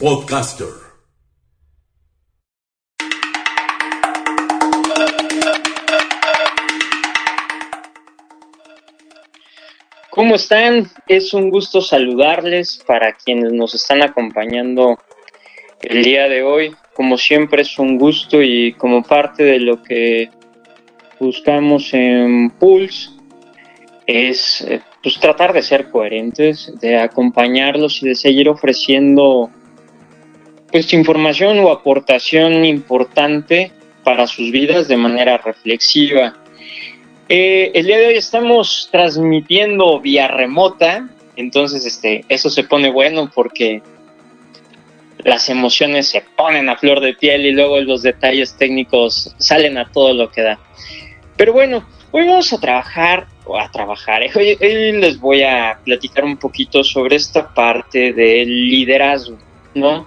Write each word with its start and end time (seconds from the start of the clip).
Podcaster. 0.00 0.66
¿Cómo 10.08 10.36
están? 10.36 10.90
Es 11.06 11.34
un 11.34 11.50
gusto 11.50 11.82
saludarles 11.82 12.82
para 12.86 13.12
quienes 13.12 13.52
nos 13.52 13.74
están 13.74 14.02
acompañando 14.02 14.98
el 15.82 16.02
día 16.02 16.28
de 16.28 16.44
hoy. 16.44 16.74
Como 16.94 17.18
siempre 17.18 17.60
es 17.60 17.78
un 17.78 17.98
gusto 17.98 18.40
y 18.40 18.72
como 18.72 19.02
parte 19.02 19.42
de 19.42 19.60
lo 19.60 19.82
que 19.82 20.30
buscamos 21.18 21.92
en 21.92 22.48
Pulse 22.52 23.10
es 24.06 24.62
eh, 24.62 24.80
pues, 25.02 25.20
tratar 25.20 25.52
de 25.52 25.60
ser 25.60 25.90
coherentes, 25.90 26.72
de 26.80 26.96
acompañarlos 26.96 28.02
y 28.02 28.08
de 28.08 28.14
seguir 28.14 28.48
ofreciendo 28.48 29.50
pues 30.70 30.92
información 30.92 31.58
o 31.60 31.70
aportación 31.70 32.64
importante 32.64 33.72
para 34.04 34.26
sus 34.26 34.50
vidas 34.50 34.88
de 34.88 34.96
manera 34.96 35.38
reflexiva. 35.38 36.36
Eh, 37.28 37.70
el 37.74 37.86
día 37.86 37.98
de 37.98 38.06
hoy 38.08 38.14
estamos 38.14 38.88
transmitiendo 38.90 40.00
vía 40.00 40.28
remota, 40.28 41.08
entonces 41.36 41.86
este, 41.86 42.24
eso 42.28 42.50
se 42.50 42.64
pone 42.64 42.90
bueno 42.90 43.30
porque 43.32 43.82
las 45.24 45.48
emociones 45.48 46.08
se 46.08 46.22
ponen 46.36 46.68
a 46.68 46.76
flor 46.76 47.00
de 47.00 47.14
piel 47.14 47.46
y 47.46 47.52
luego 47.52 47.78
los 47.80 48.02
detalles 48.02 48.56
técnicos 48.56 49.34
salen 49.38 49.78
a 49.78 49.90
todo 49.90 50.12
lo 50.14 50.30
que 50.30 50.42
da. 50.42 50.58
Pero 51.36 51.52
bueno, 51.52 51.86
hoy 52.10 52.26
vamos 52.26 52.52
a 52.52 52.60
trabajar, 52.60 53.26
o 53.44 53.58
a 53.58 53.70
trabajar, 53.70 54.22
¿eh? 54.22 54.30
hoy, 54.34 54.92
les 54.92 55.18
voy 55.18 55.42
a 55.42 55.78
platicar 55.84 56.24
un 56.24 56.36
poquito 56.36 56.84
sobre 56.84 57.16
esta 57.16 57.52
parte 57.52 58.12
del 58.12 58.48
liderazgo, 58.70 59.38
¿no? 59.74 60.06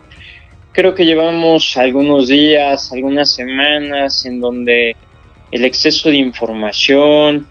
Creo 0.74 0.96
que 0.96 1.06
llevamos 1.06 1.78
algunos 1.78 2.28
días, 2.28 2.92
algunas 2.92 3.32
semanas 3.32 4.26
en 4.26 4.42
donde 4.42 4.96
el 5.52 5.66
exceso 5.66 6.10
de 6.10 6.18
información, 6.18 7.48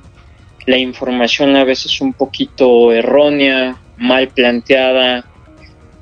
la 0.67 0.77
información 0.77 1.55
a 1.55 1.63
veces 1.63 2.01
un 2.01 2.15
poquito 2.15 2.93
errónea, 2.93 3.77
mal 3.97 4.27
planteada, 4.27 5.25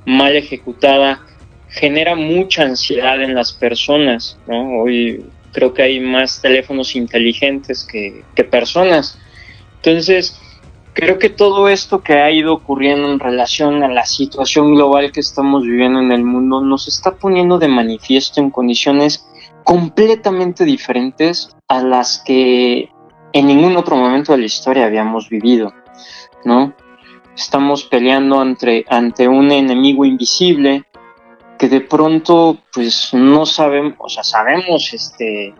mal 0.06 0.34
ejecutada, 0.34 1.20
genera 1.68 2.14
mucha 2.14 2.62
ansiedad 2.62 3.22
en 3.22 3.34
las 3.34 3.52
personas, 3.52 4.38
¿no? 4.46 4.80
Hoy 4.80 5.22
creo 5.52 5.74
que 5.74 5.82
hay 5.82 6.00
más 6.00 6.40
teléfonos 6.40 6.96
inteligentes 6.96 7.86
que, 7.86 8.24
personas. 8.44 9.18
Entonces, 9.76 10.40
creo 10.92 11.18
que 11.18 11.30
todo 11.30 11.68
esto 11.68 12.02
que 12.02 12.14
ha 12.14 12.30
ido 12.30 12.52
ocurriendo 12.52 13.10
en 13.10 13.20
relación 13.20 13.82
a 13.82 13.88
la 13.88 14.06
situación 14.06 14.74
global 14.74 15.12
que 15.12 15.20
estamos 15.20 15.62
viviendo 15.62 16.00
en 16.00 16.12
el 16.12 16.24
mundo 16.24 16.60
nos 16.60 16.88
está 16.88 17.16
poniendo 17.16 17.58
de 17.58 17.68
manifiesto 17.68 18.40
en 18.40 18.50
condiciones 18.50 19.26
completamente 19.64 20.64
diferentes 20.64 21.56
a 21.68 21.82
las 21.82 22.22
que 22.24 22.90
en 23.32 23.46
ningún 23.46 23.76
otro 23.76 23.96
momento 23.96 24.32
de 24.32 24.38
la 24.38 24.46
historia 24.46 24.86
habíamos 24.86 25.28
vivido, 25.28 25.72
¿no? 26.44 26.74
Estamos 27.36 27.84
peleando 27.84 28.40
ante, 28.40 28.84
ante 28.88 29.28
un 29.28 29.52
enemigo 29.52 30.04
invisible 30.04 30.84
que 31.58 31.68
de 31.68 31.80
pronto 31.80 32.58
pues 32.72 33.14
no 33.14 33.46
sabemos, 33.46 33.96
o 33.98 34.08
sea, 34.08 34.24
sabemos 34.24 34.92
este, 34.92 35.54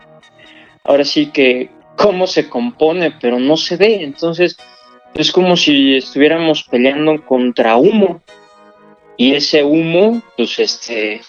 ahora 0.83 1.05
sí 1.05 1.27
que 1.27 1.71
cómo 1.95 2.27
se 2.27 2.49
compone, 2.49 3.11
pero 3.11 3.39
no 3.39 3.55
se 3.55 3.77
ve, 3.77 4.03
entonces 4.03 4.57
es 5.13 5.31
como 5.31 5.57
si 5.57 5.97
estuviéramos 5.97 6.63
peleando 6.63 7.23
contra 7.25 7.75
humo 7.75 8.21
y 9.17 9.35
ese 9.35 9.63
humo 9.63 10.21
pues 10.37 10.57
este 10.59 11.21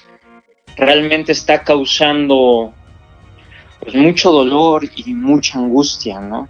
realmente 0.76 1.32
está 1.32 1.62
causando 1.62 2.72
pues 3.81 3.94
mucho 3.94 4.31
dolor 4.31 4.88
y 4.94 5.12
mucha 5.12 5.59
angustia, 5.59 6.21
¿no? 6.21 6.48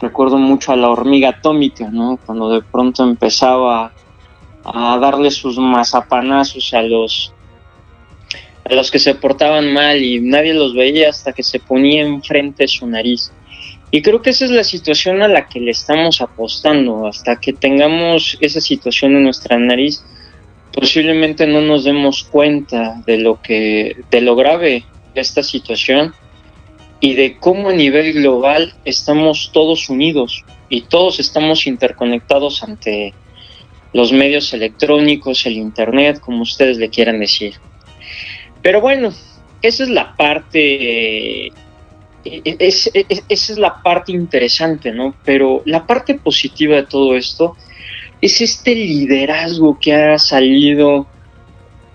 Recuerdo 0.00 0.38
mucho 0.38 0.72
a 0.72 0.76
la 0.76 0.88
hormiga 0.88 1.30
atómica, 1.30 1.90
¿no? 1.90 2.18
Cuando 2.24 2.48
de 2.48 2.62
pronto 2.62 3.02
empezaba 3.02 3.92
a 4.64 4.98
darle 4.98 5.30
sus 5.30 5.58
mazapanazos 5.58 6.72
a 6.74 6.82
los 6.82 7.34
a 8.64 8.74
los 8.74 8.90
que 8.90 8.98
se 8.98 9.14
portaban 9.14 9.72
mal 9.72 10.02
y 10.02 10.20
nadie 10.20 10.54
los 10.54 10.74
veía 10.74 11.10
hasta 11.10 11.32
que 11.32 11.42
se 11.42 11.58
ponía 11.58 12.02
enfrente 12.02 12.68
su 12.68 12.86
nariz. 12.86 13.32
Y 13.90 14.02
creo 14.02 14.22
que 14.22 14.30
esa 14.30 14.44
es 14.44 14.50
la 14.50 14.64
situación 14.64 15.22
a 15.22 15.28
la 15.28 15.48
que 15.48 15.60
le 15.60 15.72
estamos 15.72 16.20
apostando. 16.20 17.06
Hasta 17.06 17.40
que 17.40 17.52
tengamos 17.52 18.38
esa 18.40 18.60
situación 18.60 19.16
en 19.16 19.24
nuestra 19.24 19.58
nariz, 19.58 20.04
posiblemente 20.72 21.46
no 21.46 21.60
nos 21.60 21.84
demos 21.84 22.24
cuenta 22.24 23.02
de 23.06 23.18
lo 23.18 23.42
que, 23.42 23.96
de 24.10 24.20
lo 24.20 24.36
grave 24.36 24.84
de 25.14 25.20
esta 25.20 25.42
situación 25.42 26.14
y 27.00 27.14
de 27.14 27.38
cómo 27.38 27.70
a 27.70 27.72
nivel 27.72 28.12
global 28.12 28.74
estamos 28.84 29.50
todos 29.52 29.88
unidos 29.88 30.44
y 30.68 30.82
todos 30.82 31.18
estamos 31.18 31.66
interconectados 31.66 32.62
ante 32.62 33.12
los 33.92 34.12
medios 34.12 34.52
electrónicos, 34.54 35.46
el 35.46 35.54
internet, 35.54 36.20
como 36.20 36.42
ustedes 36.42 36.76
le 36.76 36.90
quieran 36.90 37.18
decir. 37.18 37.54
Pero 38.62 38.80
bueno, 38.80 39.12
esa 39.62 39.82
es 39.82 39.88
la 39.88 40.14
parte, 40.16 41.50
eh, 42.24 42.56
esa 42.58 42.90
es 43.28 43.58
la 43.58 43.82
parte 43.82 44.12
interesante, 44.12 44.92
¿no? 44.92 45.14
Pero 45.24 45.62
la 45.64 45.86
parte 45.86 46.14
positiva 46.14 46.76
de 46.76 46.86
todo 46.86 47.16
esto 47.16 47.56
es 48.20 48.40
este 48.40 48.74
liderazgo 48.74 49.78
que 49.80 49.94
ha 49.94 50.18
salido 50.18 51.06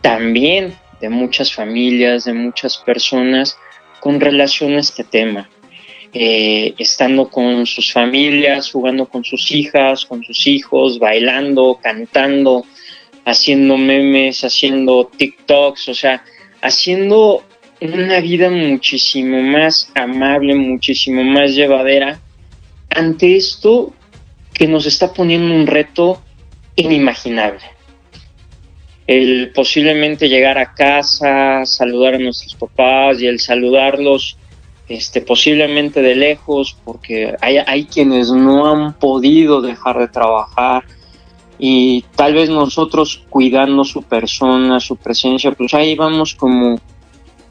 también 0.01 0.75
de 1.01 1.09
muchas 1.09 1.53
familias, 1.53 2.25
de 2.25 2.33
muchas 2.33 2.77
personas 2.77 3.57
con 3.99 4.19
relación 4.19 4.73
a 4.73 4.79
este 4.79 5.03
tema. 5.03 5.49
Eh, 6.17 6.73
estando 6.77 7.27
con 7.27 7.65
sus 7.65 7.91
familias, 7.91 8.71
jugando 8.71 9.05
con 9.05 9.25
sus 9.25 9.51
hijas, 9.51 10.05
con 10.05 10.23
sus 10.23 10.47
hijos, 10.47 10.97
bailando, 10.97 11.77
cantando, 11.83 12.65
haciendo 13.25 13.77
memes, 13.77 14.45
haciendo 14.45 15.11
TikToks, 15.17 15.89
o 15.89 15.93
sea, 15.93 16.23
haciendo 16.61 17.43
una 17.81 18.19
vida 18.19 18.49
muchísimo 18.49 19.41
más 19.41 19.91
amable, 19.95 20.55
muchísimo 20.55 21.23
más 21.23 21.53
llevadera 21.55 22.19
ante 22.89 23.35
esto 23.35 23.93
que 24.53 24.67
nos 24.67 24.85
está 24.85 25.13
poniendo 25.13 25.53
un 25.53 25.67
reto 25.67 26.21
inimaginable. 26.75 27.63
El 29.07 29.51
posiblemente 29.53 30.29
llegar 30.29 30.57
a 30.57 30.73
casa, 30.73 31.65
saludar 31.65 32.15
a 32.15 32.19
nuestros 32.19 32.55
papás 32.55 33.21
y 33.21 33.27
el 33.27 33.39
saludarlos 33.39 34.37
este, 34.87 35.21
posiblemente 35.21 36.01
de 36.01 36.15
lejos, 36.15 36.77
porque 36.83 37.35
hay, 37.41 37.57
hay 37.57 37.85
quienes 37.85 38.31
no 38.31 38.67
han 38.67 38.93
podido 38.93 39.61
dejar 39.61 39.99
de 39.99 40.07
trabajar, 40.07 40.83
y 41.57 42.03
tal 42.15 42.33
vez 42.33 42.49
nosotros 42.49 43.23
cuidando 43.29 43.83
su 43.83 44.03
persona, 44.03 44.79
su 44.79 44.97
presencia, 44.97 45.51
pues 45.51 45.73
ahí 45.73 45.95
vamos 45.95 46.35
como 46.35 46.79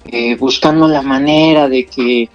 eh, 0.07 0.37
buscando 0.37 0.89
la 0.89 1.03
manera 1.03 1.69
de 1.69 1.87
que 1.87 2.29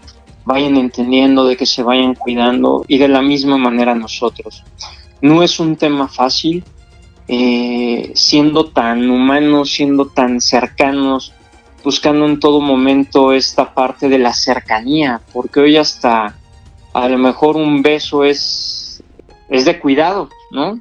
vayan 0.46 0.78
entendiendo, 0.78 1.46
de 1.46 1.56
que 1.56 1.66
se 1.66 1.84
vayan 1.84 2.16
cuidando 2.16 2.84
y 2.88 2.98
de 2.98 3.08
la 3.08 3.22
misma 3.22 3.58
manera 3.58 3.94
nosotros. 3.96 4.64
No 5.22 5.44
es 5.44 5.60
un 5.60 5.76
tema 5.76 6.08
fácil, 6.08 6.64
eh, 7.28 8.12
siendo 8.16 8.66
tan 8.66 9.10
humanos, 9.10 9.72
siendo 9.72 10.08
tan 10.08 10.42
cercanos, 10.42 11.34
buscando 11.84 12.26
en 12.26 12.40
todo 12.40 12.62
momento 12.62 13.34
esta 13.34 13.74
parte 13.74 14.10
de 14.10 14.18
la 14.18 14.34
cercanía, 14.34 15.22
porque 15.32 15.60
hoy 15.60 15.78
hasta 15.78 16.36
a 16.94 17.08
lo 17.08 17.18
mejor 17.18 17.56
un 17.56 17.82
beso 17.82 18.24
es, 18.24 19.04
es 19.50 19.66
de 19.66 19.80
cuidado, 19.80 20.30
¿no? 20.52 20.80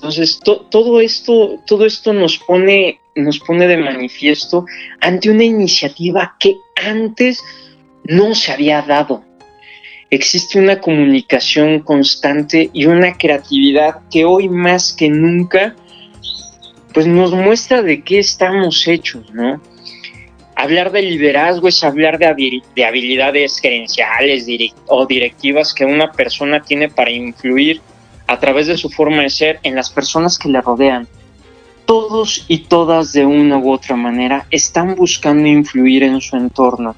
Entonces, 0.00 0.40
todo 0.70 0.98
esto, 1.02 1.60
todo 1.66 1.84
esto 1.84 2.14
nos 2.14 2.38
pone, 2.38 3.00
nos 3.14 3.38
pone 3.38 3.68
de 3.68 3.76
manifiesto 3.76 4.64
ante 4.98 5.28
una 5.28 5.44
iniciativa 5.44 6.36
que 6.40 6.56
antes 6.74 7.44
no 8.04 8.34
se 8.34 8.50
había 8.50 8.80
dado. 8.80 9.22
Existe 10.08 10.58
una 10.58 10.80
comunicación 10.80 11.80
constante 11.80 12.70
y 12.72 12.86
una 12.86 13.18
creatividad 13.18 14.00
que 14.10 14.24
hoy 14.24 14.48
más 14.48 14.94
que 14.94 15.10
nunca 15.10 15.76
pues 16.94 17.06
nos 17.06 17.32
muestra 17.32 17.82
de 17.82 18.02
qué 18.02 18.20
estamos 18.20 18.88
hechos, 18.88 19.30
¿no? 19.34 19.60
Hablar 20.56 20.92
de 20.92 21.02
liderazgo 21.02 21.68
es 21.68 21.84
hablar 21.84 22.18
de, 22.18 22.62
de 22.74 22.84
habilidades 22.86 23.58
gerenciales 23.58 24.46
o 24.86 25.04
directivas 25.04 25.74
que 25.74 25.84
una 25.84 26.10
persona 26.10 26.62
tiene 26.62 26.88
para 26.88 27.10
influir 27.10 27.82
a 28.30 28.38
través 28.38 28.68
de 28.68 28.78
su 28.78 28.90
forma 28.90 29.22
de 29.22 29.30
ser 29.30 29.58
en 29.64 29.74
las 29.74 29.90
personas 29.90 30.38
que 30.38 30.48
le 30.48 30.60
rodean. 30.60 31.08
Todos 31.84 32.44
y 32.46 32.58
todas 32.58 33.12
de 33.12 33.26
una 33.26 33.58
u 33.58 33.72
otra 33.72 33.96
manera 33.96 34.46
están 34.52 34.94
buscando 34.94 35.48
influir 35.48 36.04
en 36.04 36.20
su 36.20 36.36
entorno. 36.36 36.94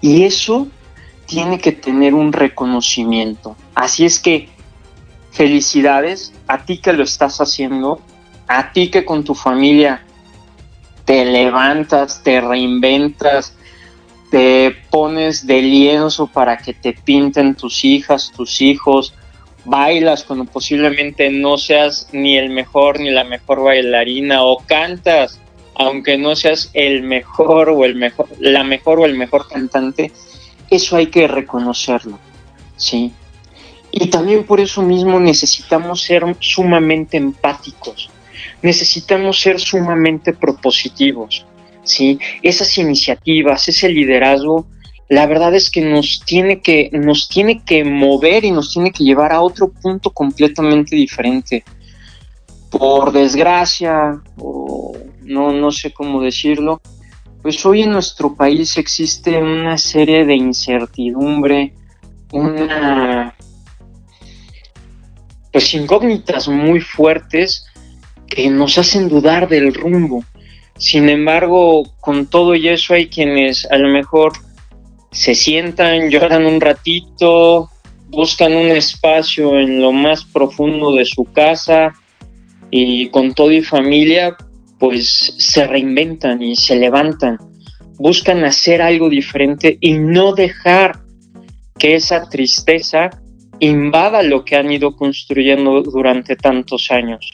Y 0.00 0.24
eso 0.24 0.66
tiene 1.26 1.60
que 1.60 1.70
tener 1.70 2.14
un 2.14 2.32
reconocimiento. 2.32 3.54
Así 3.76 4.04
es 4.04 4.18
que 4.18 4.48
felicidades 5.30 6.32
a 6.48 6.64
ti 6.64 6.78
que 6.78 6.94
lo 6.94 7.04
estás 7.04 7.40
haciendo, 7.40 8.00
a 8.48 8.72
ti 8.72 8.90
que 8.90 9.04
con 9.04 9.22
tu 9.22 9.36
familia 9.36 10.04
te 11.04 11.24
levantas, 11.24 12.24
te 12.24 12.40
reinventas, 12.40 13.54
te 14.32 14.74
pones 14.90 15.46
de 15.46 15.62
lienzo 15.62 16.26
para 16.26 16.58
que 16.58 16.74
te 16.74 16.92
pinten 16.92 17.54
tus 17.54 17.84
hijas, 17.84 18.32
tus 18.34 18.60
hijos, 18.60 19.14
bailas 19.64 20.24
cuando 20.24 20.44
posiblemente 20.44 21.30
no 21.30 21.58
seas 21.58 22.08
ni 22.12 22.36
el 22.36 22.50
mejor 22.50 23.00
ni 23.00 23.10
la 23.10 23.24
mejor 23.24 23.62
bailarina 23.62 24.42
o 24.42 24.58
cantas 24.58 25.40
aunque 25.74 26.18
no 26.18 26.36
seas 26.36 26.70
el 26.74 27.02
mejor 27.02 27.70
o 27.70 27.84
el 27.84 27.94
mejor 27.94 28.28
la 28.38 28.64
mejor 28.64 29.00
o 29.00 29.04
el 29.04 29.16
mejor 29.16 29.48
cantante 29.48 30.12
eso 30.70 30.96
hay 30.96 31.06
que 31.06 31.28
reconocerlo 31.28 32.18
sí 32.76 33.12
y 33.92 34.06
también 34.08 34.44
por 34.44 34.60
eso 34.60 34.82
mismo 34.82 35.18
necesitamos 35.18 36.02
ser 36.02 36.24
sumamente 36.38 37.16
empáticos, 37.16 38.10
necesitamos 38.62 39.40
ser 39.40 39.58
sumamente 39.58 40.32
propositivos, 40.32 41.44
¿sí? 41.82 42.18
Esas 42.42 42.76
iniciativas, 42.78 43.68
ese 43.68 43.88
liderazgo, 43.88 44.66
la 45.10 45.26
verdad 45.26 45.52
es 45.56 45.70
que 45.70 45.80
nos 45.80 46.22
tiene 46.24 46.60
que, 46.60 46.88
nos 46.92 47.28
tiene 47.28 47.64
que 47.64 47.82
mover 47.82 48.44
y 48.44 48.52
nos 48.52 48.72
tiene 48.72 48.92
que 48.92 49.02
llevar 49.02 49.32
a 49.32 49.42
otro 49.42 49.68
punto 49.68 50.10
completamente 50.10 50.94
diferente. 50.94 51.64
Por 52.70 53.10
desgracia, 53.10 54.22
o 54.38 54.96
no, 55.22 55.52
no 55.52 55.72
sé 55.72 55.92
cómo 55.92 56.22
decirlo, 56.22 56.80
pues 57.42 57.66
hoy 57.66 57.82
en 57.82 57.90
nuestro 57.90 58.36
país 58.36 58.78
existe 58.78 59.36
una 59.36 59.78
serie 59.78 60.24
de 60.24 60.36
incertidumbre, 60.36 61.74
una 62.30 63.34
pues 65.50 65.74
incógnitas 65.74 66.46
muy 66.46 66.78
fuertes 66.78 67.66
que 68.28 68.48
nos 68.48 68.78
hacen 68.78 69.08
dudar 69.08 69.48
del 69.48 69.74
rumbo. 69.74 70.22
Sin 70.78 71.08
embargo, 71.08 71.82
con 71.98 72.26
todo 72.26 72.54
y 72.54 72.68
eso 72.68 72.94
hay 72.94 73.08
quienes 73.08 73.66
a 73.72 73.76
lo 73.76 73.88
mejor 73.88 74.34
se 75.10 75.34
sientan, 75.34 76.10
lloran 76.10 76.46
un 76.46 76.60
ratito, 76.60 77.70
buscan 78.08 78.54
un 78.54 78.68
espacio 78.68 79.58
en 79.58 79.80
lo 79.80 79.92
más 79.92 80.24
profundo 80.24 80.94
de 80.94 81.04
su 81.04 81.24
casa 81.24 81.92
y 82.70 83.08
con 83.08 83.34
todo 83.34 83.52
y 83.52 83.62
familia 83.62 84.36
pues 84.78 85.34
se 85.38 85.66
reinventan 85.66 86.42
y 86.42 86.56
se 86.56 86.76
levantan, 86.76 87.38
buscan 87.98 88.44
hacer 88.44 88.80
algo 88.80 89.10
diferente 89.10 89.76
y 89.80 89.92
no 89.92 90.32
dejar 90.32 91.00
que 91.78 91.94
esa 91.94 92.28
tristeza 92.28 93.10
invada 93.58 94.22
lo 94.22 94.44
que 94.44 94.56
han 94.56 94.72
ido 94.72 94.96
construyendo 94.96 95.82
durante 95.82 96.34
tantos 96.34 96.90
años, 96.90 97.30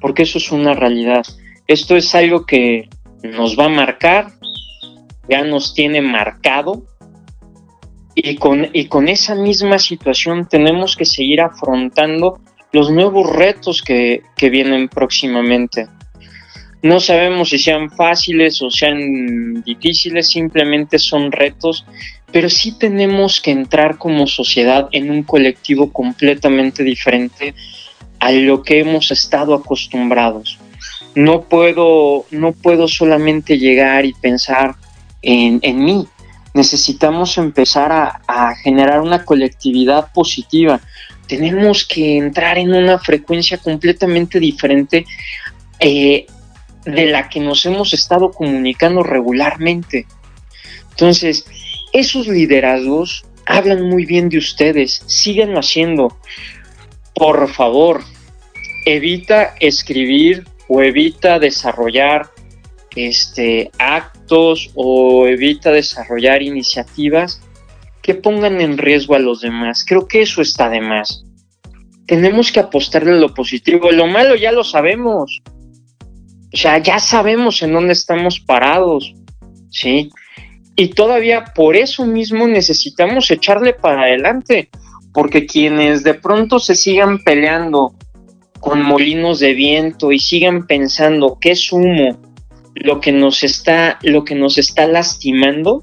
porque 0.00 0.22
eso 0.22 0.38
es 0.38 0.50
una 0.50 0.72
realidad. 0.72 1.24
Esto 1.66 1.96
es 1.96 2.14
algo 2.14 2.46
que 2.46 2.88
nos 3.22 3.58
va 3.58 3.66
a 3.66 3.70
marcar, 3.70 4.28
ya 5.28 5.42
nos 5.44 5.74
tiene 5.74 6.00
marcado, 6.00 6.84
y 8.16 8.36
con, 8.36 8.68
y 8.72 8.86
con 8.86 9.08
esa 9.08 9.36
misma 9.36 9.78
situación 9.78 10.48
tenemos 10.48 10.96
que 10.96 11.04
seguir 11.04 11.40
afrontando 11.40 12.40
los 12.72 12.90
nuevos 12.90 13.30
retos 13.30 13.82
que, 13.82 14.22
que 14.36 14.50
vienen 14.50 14.88
próximamente. 14.88 15.86
No 16.82 16.98
sabemos 16.98 17.50
si 17.50 17.58
sean 17.58 17.90
fáciles 17.90 18.60
o 18.62 18.70
sean 18.70 19.62
difíciles, 19.62 20.28
simplemente 20.28 20.98
son 20.98 21.30
retos 21.30 21.84
pero 22.32 22.50
sí 22.50 22.72
tenemos 22.72 23.40
que 23.40 23.50
entrar 23.50 23.98
como 23.98 24.26
sociedad 24.26 24.88
en 24.92 25.10
un 25.10 25.22
colectivo 25.22 25.92
completamente 25.92 26.82
diferente 26.82 27.54
a 28.18 28.32
lo 28.32 28.62
que 28.62 28.80
hemos 28.80 29.10
estado 29.10 29.54
acostumbrados. 29.54 30.58
No 31.14 31.42
puedo, 31.42 32.26
no 32.30 32.52
puedo 32.52 32.88
solamente 32.88 33.58
llegar 33.58 34.04
y 34.04 34.12
pensar 34.12 34.74
en, 35.22 35.60
mí. 35.82 36.06
Necesitamos 36.56 37.36
empezar 37.36 37.92
a, 37.92 38.54
generar 38.54 39.02
una 39.02 39.26
colectividad 39.26 40.10
positiva. 40.14 40.80
Tenemos 41.28 41.84
que 41.84 42.16
entrar 42.16 42.56
en 42.56 42.72
una 42.74 42.98
frecuencia 42.98 43.58
completamente 43.58 44.40
diferente 44.40 45.04
eh, 45.78 46.24
de 46.86 47.06
la 47.08 47.28
que 47.28 47.40
nos 47.40 47.66
hemos 47.66 47.92
estado 47.92 48.30
comunicando 48.30 49.02
regularmente. 49.02 50.06
Entonces, 50.92 51.44
esos 51.92 52.26
liderazgos 52.26 53.26
hablan 53.44 53.82
muy 53.82 54.06
bien 54.06 54.30
de 54.30 54.38
ustedes, 54.38 55.02
síganlo 55.04 55.58
haciendo. 55.58 56.16
Por 57.14 57.52
favor, 57.52 58.02
evita 58.86 59.54
escribir 59.60 60.48
o 60.68 60.82
evita 60.82 61.38
desarrollar 61.38 62.30
este, 62.96 63.70
actos 63.78 64.70
o 64.74 65.26
evita 65.26 65.70
desarrollar 65.70 66.42
iniciativas 66.42 67.40
que 68.02 68.14
pongan 68.14 68.60
en 68.60 68.78
riesgo 68.78 69.14
a 69.14 69.18
los 69.18 69.42
demás. 69.42 69.84
Creo 69.86 70.08
que 70.08 70.22
eso 70.22 70.42
está 70.42 70.68
de 70.68 70.80
más. 70.80 71.24
Tenemos 72.06 72.50
que 72.50 72.60
apostarle 72.60 73.12
a 73.12 73.16
lo 73.16 73.34
positivo. 73.34 73.90
Lo 73.90 74.06
malo 74.06 74.34
ya 74.34 74.50
lo 74.50 74.64
sabemos. 74.64 75.42
O 76.52 76.56
sea, 76.56 76.78
ya 76.78 76.98
sabemos 76.98 77.62
en 77.62 77.72
dónde 77.72 77.92
estamos 77.92 78.40
parados. 78.40 79.12
¿Sí? 79.70 80.10
Y 80.74 80.88
todavía 80.88 81.52
por 81.54 81.76
eso 81.76 82.06
mismo 82.06 82.46
necesitamos 82.46 83.30
echarle 83.30 83.72
para 83.72 84.02
adelante, 84.02 84.70
porque 85.12 85.46
quienes 85.46 86.02
de 86.02 86.14
pronto 86.14 86.58
se 86.58 86.74
sigan 86.74 87.24
peleando 87.24 87.94
con 88.60 88.82
molinos 88.82 89.40
de 89.40 89.54
viento 89.54 90.12
y 90.12 90.18
sigan 90.18 90.66
pensando 90.66 91.38
que 91.40 91.52
es 91.52 91.72
humo 91.72 92.18
lo 92.76 93.00
que 93.00 93.12
nos 93.12 93.42
está, 93.42 93.98
lo 94.02 94.24
que 94.24 94.34
nos 94.34 94.58
está 94.58 94.86
lastimando, 94.86 95.82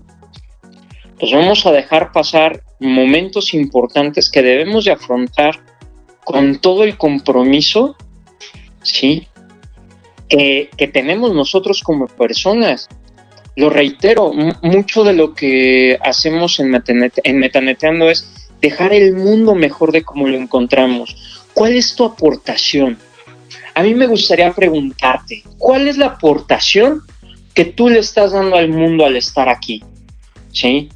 pues 1.19 1.31
vamos 1.31 1.65
a 1.65 1.71
dejar 1.71 2.11
pasar 2.11 2.63
momentos 2.79 3.53
importantes 3.53 4.29
que 4.29 4.41
debemos 4.41 4.85
de 4.85 4.91
afrontar 4.91 5.59
con 6.23 6.59
todo 6.59 6.83
el 6.83 6.97
compromiso, 6.97 7.95
¿sí? 8.81 9.27
que 10.29 10.89
tenemos 10.91 11.31
nosotros 11.33 11.83
como 11.83 12.07
personas 12.07 12.89
lo 13.55 13.69
reitero, 13.69 14.31
mucho 14.61 15.03
de 15.03 15.13
lo 15.13 15.33
que 15.33 15.97
hacemos 16.01 16.59
en, 16.59 16.73
en 17.23 17.37
Metaneteando 17.37 18.09
es 18.09 18.49
dejar 18.61 18.93
el 18.93 19.13
mundo 19.13 19.53
mejor 19.53 19.91
de 19.91 20.03
como 20.03 20.27
lo 20.27 20.37
encontramos. 20.37 21.45
¿Cuál 21.53 21.75
es 21.75 21.95
tu 21.95 22.03
aportación? 22.03 22.97
A 23.75 23.83
mí 23.83 23.93
me 23.95 24.07
gustaría 24.07 24.51
preguntarte, 24.51 25.43
¿cuál 25.57 25.87
es 25.87 25.97
la 25.97 26.07
aportación 26.07 27.01
que 27.53 27.65
tú 27.65 27.89
le 27.89 27.99
estás 27.99 28.31
dando 28.31 28.55
al 28.55 28.69
mundo 28.69 29.05
al 29.05 29.15
estar 29.15 29.49
aquí? 29.49 29.83
¿Sí? 30.51 30.89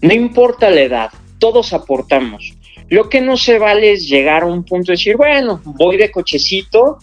No 0.00 0.12
importa 0.12 0.70
la 0.70 0.82
edad, 0.82 1.10
todos 1.38 1.72
aportamos. 1.72 2.54
Lo 2.88 3.08
que 3.08 3.20
no 3.20 3.36
se 3.36 3.58
vale 3.58 3.92
es 3.92 4.08
llegar 4.08 4.42
a 4.42 4.46
un 4.46 4.64
punto 4.64 4.92
de 4.92 4.96
decir, 4.96 5.16
bueno, 5.16 5.60
voy 5.64 5.96
de 5.96 6.10
cochecito 6.10 6.98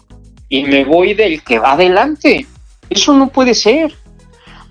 y 0.47 0.63
me 0.63 0.83
voy 0.83 1.13
del 1.13 1.43
que 1.43 1.59
va 1.59 1.73
adelante. 1.73 2.45
Eso 2.89 3.13
no 3.13 3.29
puede 3.29 3.53
ser 3.53 3.93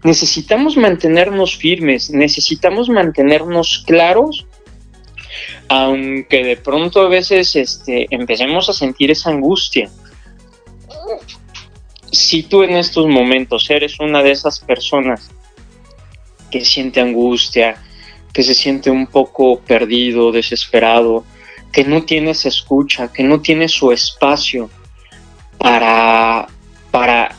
necesitamos 0.03 0.77
mantenernos 0.77 1.57
firmes, 1.57 2.11
necesitamos 2.11 2.89
mantenernos 2.89 3.85
claros, 3.87 4.47
aunque 5.69 6.45
de 6.45 6.57
pronto 6.57 7.03
a 7.03 7.09
veces 7.09 7.57
este, 7.57 8.07
empecemos 8.11 8.69
a 8.69 8.73
sentir 8.73 9.11
esa 9.11 9.31
angustia. 9.31 9.91
Si 12.11 12.43
tú 12.43 12.63
en 12.63 12.77
estos 12.77 13.07
momentos 13.07 13.69
eres 13.71 14.01
una 14.01 14.23
de 14.23 14.31
esas 14.31 14.61
personas 14.61 15.31
que 16.51 16.65
siente 16.65 17.01
angustia, 17.01 17.83
que 18.33 18.43
se 18.43 18.55
siente 18.55 18.91
un 18.91 19.07
poco 19.07 19.61
perdido, 19.61 20.33
desesperado, 20.33 21.25
que 21.73 21.85
no 21.85 22.05
tienes 22.05 22.47
escucha, 22.47 23.13
que 23.13 23.23
no 23.23 23.41
tiene 23.41 23.69
su 23.69 23.93
espacio 23.93 24.71
para, 25.59 26.49
para, 26.91 27.35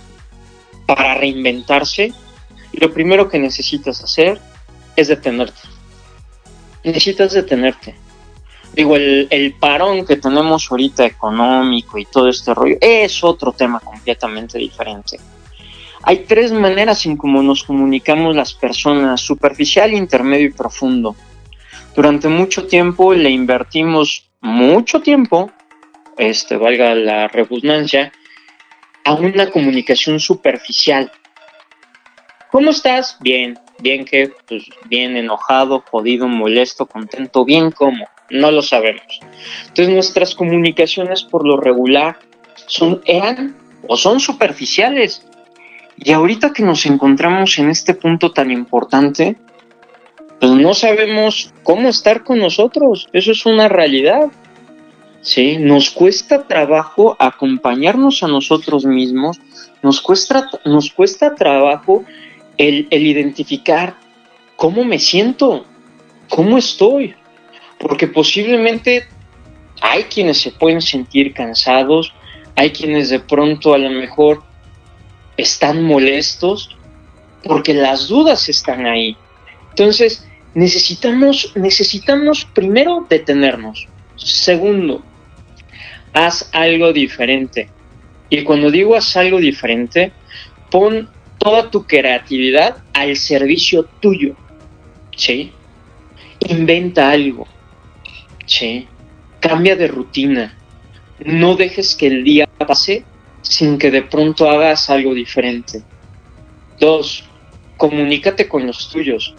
para 0.86 1.16
reinventarse, 1.16 2.14
lo 2.74 2.94
primero 2.94 3.30
que 3.30 3.40
necesitas 3.40 4.04
hacer 4.04 4.40
es 4.96 5.08
detenerte. 5.08 5.62
Necesitas 6.84 7.34
detenerte. 7.34 7.96
Digo, 8.74 8.96
el, 8.96 9.56
parón 9.60 10.06
que 10.06 10.18
tenemos 10.18 10.70
ahorita 10.70 11.06
económico 11.06 11.98
y 11.98 12.06
todo 12.06 12.30
este 12.30 12.54
rollo 12.54 12.78
es 12.80 13.24
otro 13.24 13.52
tema 13.52 13.80
completamente 13.80 14.58
diferente. 14.58 15.20
Hay 16.04 16.20
tres 16.28 16.52
maneras 16.52 17.06
en 17.06 17.18
cómo 17.18 17.44
nos 17.44 17.64
comunicamos 17.64 18.36
las 18.36 18.54
personas, 18.54 19.22
superficial, 19.22 19.94
intermedio 19.94 20.48
y 20.48 20.52
profundo. 20.52 21.16
Durante 21.96 22.30
mucho 22.30 22.68
tiempo 22.68 23.14
le 23.14 23.30
invertimos 23.30 24.30
mucho 24.42 25.02
tiempo, 25.02 25.52
este, 26.18 26.56
valga 26.56 26.96
la 26.96 27.28
redundancia, 27.28 28.14
a 29.04 29.14
una 29.14 29.50
comunicación 29.50 30.20
superficial. 30.20 31.12
¿Cómo 32.52 32.72
estás? 32.72 33.18
Bien, 33.20 33.60
bien 33.80 34.06
que, 34.06 34.32
pues 34.48 34.64
bien 34.86 35.18
enojado, 35.18 35.84
jodido, 35.90 36.28
molesto, 36.28 36.86
contento, 36.86 37.44
bien 37.44 37.72
cómo, 37.72 38.08
no 38.30 38.52
lo 38.52 38.62
sabemos. 38.62 39.20
Entonces 39.68 39.94
nuestras 39.94 40.36
comunicaciones 40.36 41.24
por 41.24 41.46
lo 41.46 41.58
regular 41.58 42.20
son, 42.68 43.02
eran 43.06 43.56
o 43.88 43.98
son 43.98 44.20
superficiales. 44.20 45.26
Y 45.98 46.12
ahorita 46.12 46.54
que 46.54 46.64
nos 46.64 46.86
encontramos 46.86 47.58
en 47.60 47.70
este 47.70 47.94
punto 47.94 48.32
tan 48.32 48.52
importante, 48.52 49.36
pues 50.40 50.52
no 50.52 50.74
sabemos 50.74 51.54
cómo 51.64 51.90
estar 51.90 52.24
con 52.24 52.40
nosotros. 52.40 53.10
Eso 53.12 53.32
es 53.32 53.46
una 53.46 53.68
realidad. 53.68 54.30
¿sí? 55.22 55.58
Nos 55.58 55.90
cuesta 55.90 56.48
trabajo 56.48 57.16
acompañarnos 57.20 58.24
a 58.24 58.28
nosotros 58.28 58.86
mismos, 58.86 59.40
nos 59.84 60.02
cuesta, 60.02 60.50
nos 60.66 60.92
cuesta 60.92 61.36
trabajo 61.36 62.06
el, 62.58 62.88
el 62.90 63.08
identificar 63.08 63.96
cómo 64.56 64.84
me 64.84 65.00
siento, 65.00 65.66
cómo 66.30 66.58
estoy, 66.58 67.16
porque 67.80 68.08
posiblemente 68.08 69.08
hay 69.82 70.04
quienes 70.04 70.40
se 70.42 70.52
pueden 70.52 70.82
sentir 70.82 71.34
cansados, 71.34 72.14
hay 72.56 72.72
quienes 72.72 73.10
de 73.10 73.20
pronto 73.20 73.74
a 73.74 73.78
lo 73.78 73.90
mejor 73.90 74.44
están 75.38 75.84
molestos, 75.84 76.76
porque 77.44 77.74
las 77.74 78.10
dudas 78.10 78.50
están 78.50 78.86
ahí. 78.86 79.16
Entonces, 79.70 80.28
necesitamos, 80.54 81.54
necesitamos 81.56 82.46
primero 82.46 83.06
detenernos. 83.10 83.88
Segundo, 84.18 85.02
haz 86.14 86.50
algo 86.52 86.92
diferente. 86.92 87.70
Y 88.30 88.44
cuando 88.44 88.70
digo 88.70 88.96
haz 88.96 89.16
algo 89.16 89.40
diferente, 89.40 90.12
pon 90.70 91.10
toda 91.38 91.72
tu 91.72 91.88
creatividad 91.88 92.84
al 92.94 93.16
servicio 93.16 93.86
tuyo. 94.02 94.36
¿Sí? 95.16 95.52
Inventa 96.40 97.10
algo. 97.10 97.48
¿Sí? 98.50 98.88
Cambia 99.40 99.76
de 99.76 99.88
rutina. 99.88 100.58
No 101.24 101.56
dejes 101.56 101.96
que 101.96 102.08
el 102.08 102.24
día 102.24 102.48
pase 102.48 103.06
sin 103.42 103.78
que 103.78 103.92
de 103.92 104.02
pronto 104.02 104.50
hagas 104.50 104.90
algo 104.90 105.14
diferente. 105.14 105.84
Dos, 106.80 107.26
comunícate 107.78 108.50
con 108.50 108.66
los 108.66 108.90
tuyos. 108.90 109.36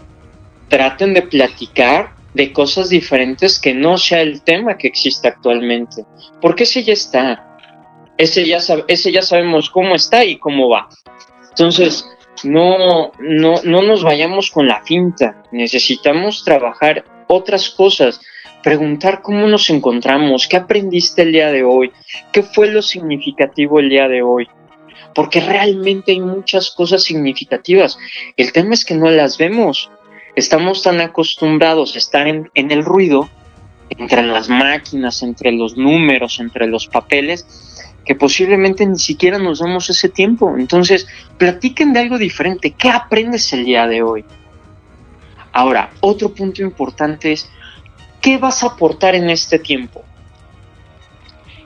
Traten 0.69 1.13
de 1.13 1.23
platicar 1.23 2.15
de 2.35 2.53
cosas 2.53 2.89
diferentes 2.89 3.59
que 3.59 3.75
no 3.75 3.99
sea 3.99 4.21
el 4.21 4.43
tema 4.43 4.79
que 4.79 4.87
existe 4.87 5.27
actualmente. 5.27 6.05
Porque 6.41 6.63
ese 6.63 6.85
ya 6.85 6.93
está. 6.93 7.59
Ese 8.17 8.47
ya, 8.47 8.59
ese 8.87 9.11
ya 9.11 9.23
sabemos 9.23 9.71
cómo 9.71 9.97
está 9.97 10.25
y 10.25 10.39
cómo 10.39 10.69
va. 10.69 10.89
Entonces, 11.49 12.09
no, 12.45 13.11
no, 13.19 13.55
no 13.65 13.83
nos 13.83 14.05
vayamos 14.05 14.53
con 14.53 14.69
la 14.69 14.85
finta. 14.85 15.43
Necesitamos 15.51 16.45
trabajar 16.45 17.05
otras 17.31 17.71
cosas. 17.71 18.21
Preguntar 18.63 19.23
cómo 19.23 19.47
nos 19.47 19.71
encontramos, 19.71 20.47
qué 20.47 20.57
aprendiste 20.59 21.23
el 21.23 21.33
día 21.33 21.51
de 21.51 21.65
hoy, 21.65 21.93
qué 22.33 22.43
fue 22.43 22.69
lo 22.71 22.83
significativo 22.83 23.81
el 23.81 23.89
día 23.89 24.07
de 24.09 24.23
hoy. 24.23 24.49
Porque 25.15 25.41
realmente 25.41 26.13
hay 26.13 26.21
muchas 26.21 26.71
cosas 26.71 27.03
significativas. 27.03 27.99
El 28.37 28.53
tema 28.53 28.75
es 28.75 28.85
que 28.85 28.95
no 28.95 29.11
las 29.11 29.39
vemos 29.39 29.91
estamos 30.37 30.83
tan 30.83 31.01
acostumbrados 31.01 31.95
a 31.95 31.99
estar 31.99 32.27
en, 32.27 32.51
el 32.55 32.85
ruido, 32.85 33.29
entre 33.91 34.23
las 34.23 34.49
máquinas, 34.49 35.23
entre 35.23 35.53
los 35.53 35.77
números, 35.77 36.41
entre 36.41 36.67
los 36.67 36.87
papeles, 36.87 37.47
que 38.05 38.15
posiblemente 38.15 38.87
ni 38.87 38.99
siquiera 38.99 39.39
nos 39.39 39.61
damos 39.61 39.91
ese 39.91 40.09
tiempo. 40.09 40.57
Entonces, 40.57 41.07
platiquen 41.39 41.93
de 41.93 42.01
algo 42.01 42.19
diferente. 42.19 42.73
¿Qué 42.73 42.89
aprendes 42.89 43.53
el 43.53 43.65
día 43.65 43.87
de 43.87 44.03
hoy? 44.03 44.25
Ahora, 45.53 45.91
otro 46.01 46.33
punto 46.33 46.63
importante 46.63 47.33
es, 47.33 47.51
¿qué 48.21 48.39
vas 48.39 48.63
a 48.63 48.69
aportar 48.69 49.15
en 49.15 49.31
este 49.31 49.59
tiempo? 49.59 50.05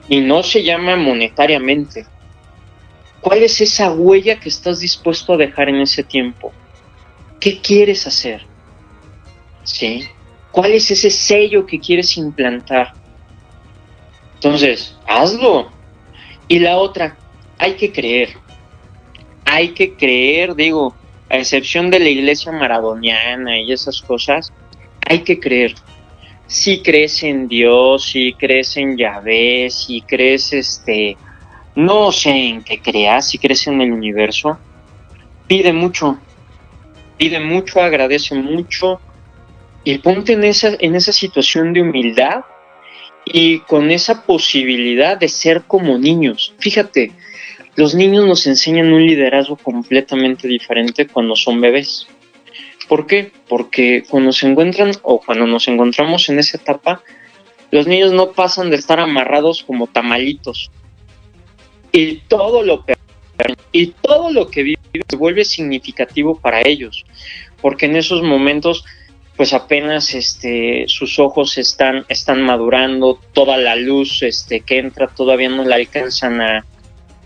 Y 0.07 0.21
no 0.21 0.43
se 0.43 0.63
llama 0.63 0.95
monetariamente. 0.95 2.05
¿Cuál 3.21 3.43
es 3.43 3.61
esa 3.61 3.91
huella 3.91 4.39
que 4.39 4.49
estás 4.49 4.79
dispuesto 4.79 5.33
a 5.33 5.37
dejar 5.37 5.69
en 5.69 5.77
ese 5.77 6.03
tiempo? 6.03 6.51
¿Qué 7.39 7.59
quieres 7.59 8.05
hacer? 8.05 8.45
¿sí? 9.65 10.07
¿Cuál 10.51 10.71
es 10.71 10.89
ese 10.89 11.09
sello 11.09 11.65
que 11.65 11.79
quieres 11.79 12.15
implantar? 12.15 12.93
Entonces, 14.35 14.95
hazlo. 15.05 15.69
Y 16.47 16.59
la 16.59 16.77
otra, 16.77 17.17
hay 17.57 17.73
que 17.73 17.91
creer. 17.91 18.37
Hay 19.43 19.69
que 19.69 19.95
creer, 19.95 20.55
digo, 20.55 20.95
a 21.29 21.37
excepción 21.37 21.89
de 21.89 21.99
la 21.99 22.09
iglesia 22.09 22.51
maradoniana 22.51 23.59
y 23.59 23.71
esas 23.71 24.01
cosas, 24.01 24.53
hay 25.07 25.19
que 25.19 25.39
creer. 25.39 25.75
Si 26.47 26.81
crees 26.81 27.23
en 27.23 27.47
Dios, 27.47 28.03
si 28.05 28.33
crees 28.33 28.77
en 28.77 28.97
Yahvé, 28.97 29.69
si 29.69 30.01
crees 30.01 30.53
este, 30.53 31.17
no 31.75 32.11
sé 32.11 32.29
en 32.29 32.63
qué 32.63 32.79
creas, 32.79 33.29
si 33.29 33.37
crees 33.37 33.65
en 33.67 33.81
el 33.81 33.91
universo, 33.91 34.59
pide 35.47 35.73
mucho, 35.73 36.19
pide 37.17 37.39
mucho, 37.39 37.81
agradece 37.81 38.35
mucho, 38.35 38.99
y 39.83 39.99
ponte 39.99 40.33
en 40.33 40.43
esa, 40.43 40.71
en 40.79 40.95
esa 40.95 41.13
situación 41.13 41.71
de 41.71 41.81
humildad 41.83 42.43
y 43.23 43.59
con 43.59 43.91
esa 43.91 44.25
posibilidad 44.25 45.17
de 45.17 45.29
ser 45.29 45.63
como 45.63 45.97
niños. 45.97 46.53
Fíjate, 46.59 47.11
los 47.75 47.93
niños 47.93 48.25
nos 48.25 48.47
enseñan 48.47 48.93
un 48.93 49.05
liderazgo 49.05 49.57
completamente 49.57 50.47
diferente 50.47 51.07
cuando 51.07 51.35
son 51.35 51.59
bebés. 51.59 52.07
¿Por 52.87 53.05
qué? 53.05 53.31
Porque 53.49 54.03
cuando 54.07 54.31
se 54.31 54.47
encuentran 54.47 54.91
o 55.01 55.19
cuando 55.19 55.45
nos 55.45 55.67
encontramos 55.67 56.29
en 56.29 56.39
esa 56.39 56.57
etapa, 56.57 57.01
los 57.71 57.87
niños 57.87 58.13
no 58.13 58.31
pasan 58.31 58.69
de 58.69 58.77
estar 58.77 58.99
amarrados 58.99 59.63
como 59.63 59.87
tamalitos. 59.87 60.71
Y 61.91 62.17
todo 62.27 62.63
lo 62.63 62.85
y 63.71 63.87
todo 63.87 64.31
lo 64.31 64.49
que 64.49 64.63
viven 64.63 65.03
se 65.09 65.15
vuelve 65.17 65.43
significativo 65.43 66.39
para 66.39 66.61
ellos, 66.65 67.05
porque 67.61 67.87
en 67.87 67.97
esos 67.97 68.21
momentos 68.23 68.85
pues 69.35 69.53
apenas 69.53 70.13
este 70.13 70.85
sus 70.87 71.19
ojos 71.19 71.57
están 71.57 72.05
están 72.07 72.41
madurando 72.41 73.19
toda 73.33 73.57
la 73.57 73.75
luz 73.75 74.23
este 74.23 74.61
que 74.61 74.77
entra 74.77 75.07
todavía 75.07 75.49
no 75.49 75.65
la 75.65 75.75
alcanzan 75.75 76.39
a, 76.39 76.65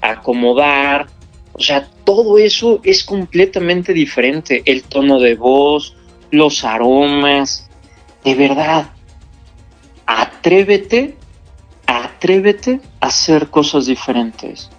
acomodar. 0.02 1.08
O 1.54 1.62
sea 1.62 1.88
todo 2.04 2.38
eso 2.38 2.80
es 2.84 3.04
completamente 3.04 3.94
diferente. 3.94 4.62
El 4.66 4.84
tono 4.84 5.20
de 5.20 5.36
voz 5.36 5.96
los 6.32 6.64
aromas. 6.64 7.70
De 8.24 8.36
verdad 8.36 8.90
atrévete 10.06 11.16
atrévete 11.86 12.82
a 13.00 13.08
hacer 13.08 13.50
cosas 13.50 13.86
diferentes. 13.86 14.70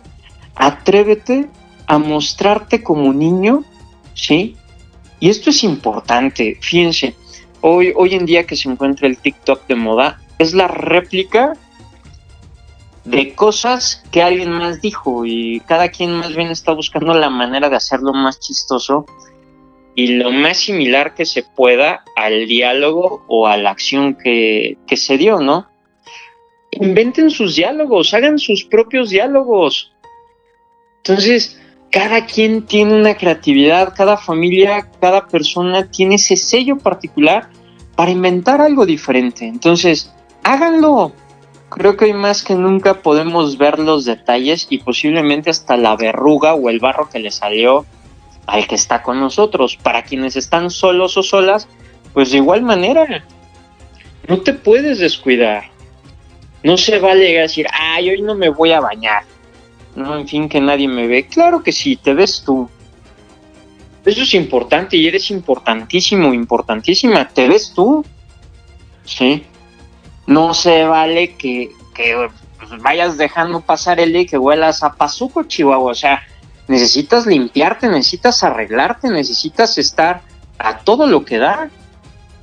Atrévete 0.55 1.49
a 1.87 1.99
mostrarte 1.99 2.83
como 2.83 3.13
niño 3.13 3.65
sí 4.15 4.57
y 5.21 5.29
esto 5.29 5.51
es 5.51 5.63
importante, 5.63 6.57
fíjense, 6.63 7.15
hoy, 7.61 7.93
hoy 7.95 8.15
en 8.15 8.25
día 8.25 8.47
que 8.47 8.57
se 8.57 8.71
encuentra 8.71 9.07
el 9.07 9.19
TikTok 9.19 9.67
de 9.67 9.75
moda, 9.75 10.19
es 10.39 10.55
la 10.55 10.67
réplica 10.67 11.53
de 13.11 13.35
cosas 13.35 14.03
que 14.13 14.23
alguien 14.23 14.51
más 14.51 14.81
dijo 14.81 15.25
y 15.27 15.61
cada 15.67 15.89
quien 15.89 16.13
más 16.13 16.35
bien 16.35 16.49
está 16.49 16.73
buscando 16.73 17.13
la 17.13 17.29
manera 17.29 17.69
de 17.69 17.77
hacerlo 17.77 18.13
más 18.13 18.39
chistoso 18.39 19.05
y 19.97 20.15
lo 20.15 20.31
más 20.31 20.59
similar 20.59 21.15
que 21.15 21.27
se 21.27 21.43
pueda 21.43 22.05
al 22.17 22.47
diálogo 22.47 23.25
o 23.27 23.49
a 23.49 23.57
la 23.57 23.71
acción 23.71 24.15
que, 24.15 24.79
que 24.87 24.97
se 24.97 25.19
dio, 25.19 25.41
¿no? 25.41 25.69
Inventen 26.71 27.31
sus 27.31 27.57
diálogos, 27.57 28.15
hagan 28.15 28.39
sus 28.39 28.65
propios 28.65 29.11
diálogos. 29.11 29.93
Entonces, 30.99 31.61
cada 31.91 32.25
quien 32.27 32.65
tiene 32.67 32.95
una 32.95 33.17
creatividad, 33.17 33.93
cada 33.97 34.17
familia, 34.17 34.89
cada 35.01 35.27
persona 35.27 35.91
tiene 35.91 36.15
ese 36.15 36.37
sello 36.37 36.79
particular 36.79 37.51
para 37.97 38.13
inventar 38.13 38.61
algo 38.61 38.87
diferente. 38.87 39.47
Entonces, 39.47 40.13
háganlo. 40.45 41.13
Creo 41.71 41.97
que 41.97 42.07
hoy 42.07 42.13
más 42.13 42.43
que 42.43 42.57
nunca 42.57 43.01
podemos 43.01 43.57
ver 43.57 43.79
los 43.79 44.05
detalles 44.05 44.67
y 44.71 44.79
posiblemente 44.79 45.51
hasta 45.51 45.77
la 45.77 45.97
verruga 45.97 46.55
o 46.55 46.69
el 46.69 46.81
barro 46.81 47.09
que 47.09 47.21
le 47.21 47.31
salió 47.31 47.87
al 48.47 48.67
que 48.67 48.75
está 48.75 49.03
con 49.03 49.21
nosotros. 49.21 49.77
Para 49.77 50.03
quienes 50.03 50.35
están 50.35 50.71
solos 50.71 51.17
o 51.17 51.23
solas, 51.23 51.69
pues 52.13 52.33
de 52.33 52.39
igual 52.39 52.63
manera. 52.63 53.25
No 54.27 54.41
te 54.41 54.53
puedes 54.53 54.99
descuidar. 54.99 55.71
No 56.63 56.77
se 56.77 56.99
vale 56.99 57.33
decir, 57.41 57.67
ay, 57.73 58.11
hoy 58.11 58.23
no 58.23 58.35
me 58.35 58.51
voy 58.51 58.73
a 58.73 58.81
bañar. 58.81 59.23
No, 59.95 60.19
en 60.19 60.27
fin, 60.27 60.49
que 60.49 60.61
nadie 60.61 60.89
me 60.89 61.07
ve. 61.07 61.27
Claro 61.27 61.63
que 61.63 61.73
sí, 61.73 61.97
te 61.97 62.15
ves 62.15 62.43
tú. 62.45 62.69
Eso 64.05 64.23
es 64.23 64.35
importante 64.35 64.97
y 64.97 65.07
eres 65.07 65.31
importantísimo, 65.31 66.35
importantísima. 66.35 67.29
Te 67.29 67.49
ves 67.49 67.73
tú. 67.75 68.05
Sí. 69.05 69.45
No 70.31 70.55
se 70.55 70.85
vale 70.85 71.35
que, 71.35 71.73
que 71.93 72.29
pues, 72.57 72.81
vayas 72.81 73.19
dejando 73.19 73.63
pasar 73.63 73.99
el 73.99 74.13
día 74.13 74.23
y 74.23 74.27
que 74.27 74.39
huelas 74.39 74.85
a 74.85 74.93
pazuco, 74.93 75.43
Chihuahua. 75.43 75.91
O 75.91 75.95
sea, 75.95 76.23
necesitas 76.69 77.27
limpiarte, 77.27 77.89
necesitas 77.89 78.45
arreglarte, 78.45 79.09
necesitas 79.09 79.77
estar 79.77 80.23
a 80.57 80.79
todo 80.79 81.09
lo 81.09 81.25
que 81.25 81.39
da 81.39 81.69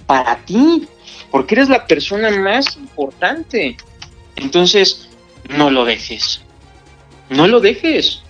para 0.06 0.36
ti, 0.40 0.86
porque 1.32 1.56
eres 1.56 1.70
la 1.70 1.88
persona 1.88 2.30
más 2.30 2.76
importante. 2.76 3.78
Entonces, 4.36 5.08
no 5.48 5.72
lo 5.72 5.86
dejes. 5.86 6.42
No 7.30 7.48
lo 7.48 7.62
dejes. 7.62 8.22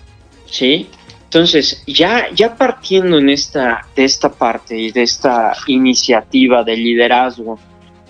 ¿Sí? 0.46 0.88
Entonces, 1.24 1.82
ya, 1.84 2.28
ya 2.32 2.54
partiendo 2.54 3.18
en 3.18 3.28
esta, 3.28 3.88
de 3.96 4.04
esta 4.04 4.30
parte 4.30 4.78
y 4.78 4.92
de 4.92 5.02
esta 5.02 5.56
iniciativa 5.66 6.62
de 6.62 6.76
liderazgo 6.76 7.58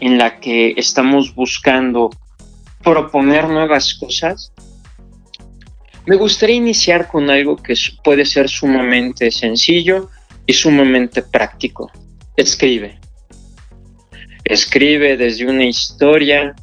en 0.01 0.19
la 0.19 0.41
que 0.41 0.75
estamos 0.77 1.35
buscando 1.35 2.11
proponer 2.83 3.49
nuevas 3.49 3.95
cosas, 3.95 4.53
me 6.07 6.17
gustaría 6.17 6.57
iniciar 6.57 7.09
con 7.09 7.29
algo 7.29 7.57
que 7.57 7.75
puede 8.03 8.25
ser 8.25 8.49
sumamente 8.49 9.31
sencillo 9.31 10.09
y 10.47 10.55
sumamente 10.55 11.23
práctico. 11.23 11.91
Escribe. 12.37 12.99
Escribe 14.45 15.19
desde 15.19 15.47
una 15.47 15.67
historia, 15.67 16.55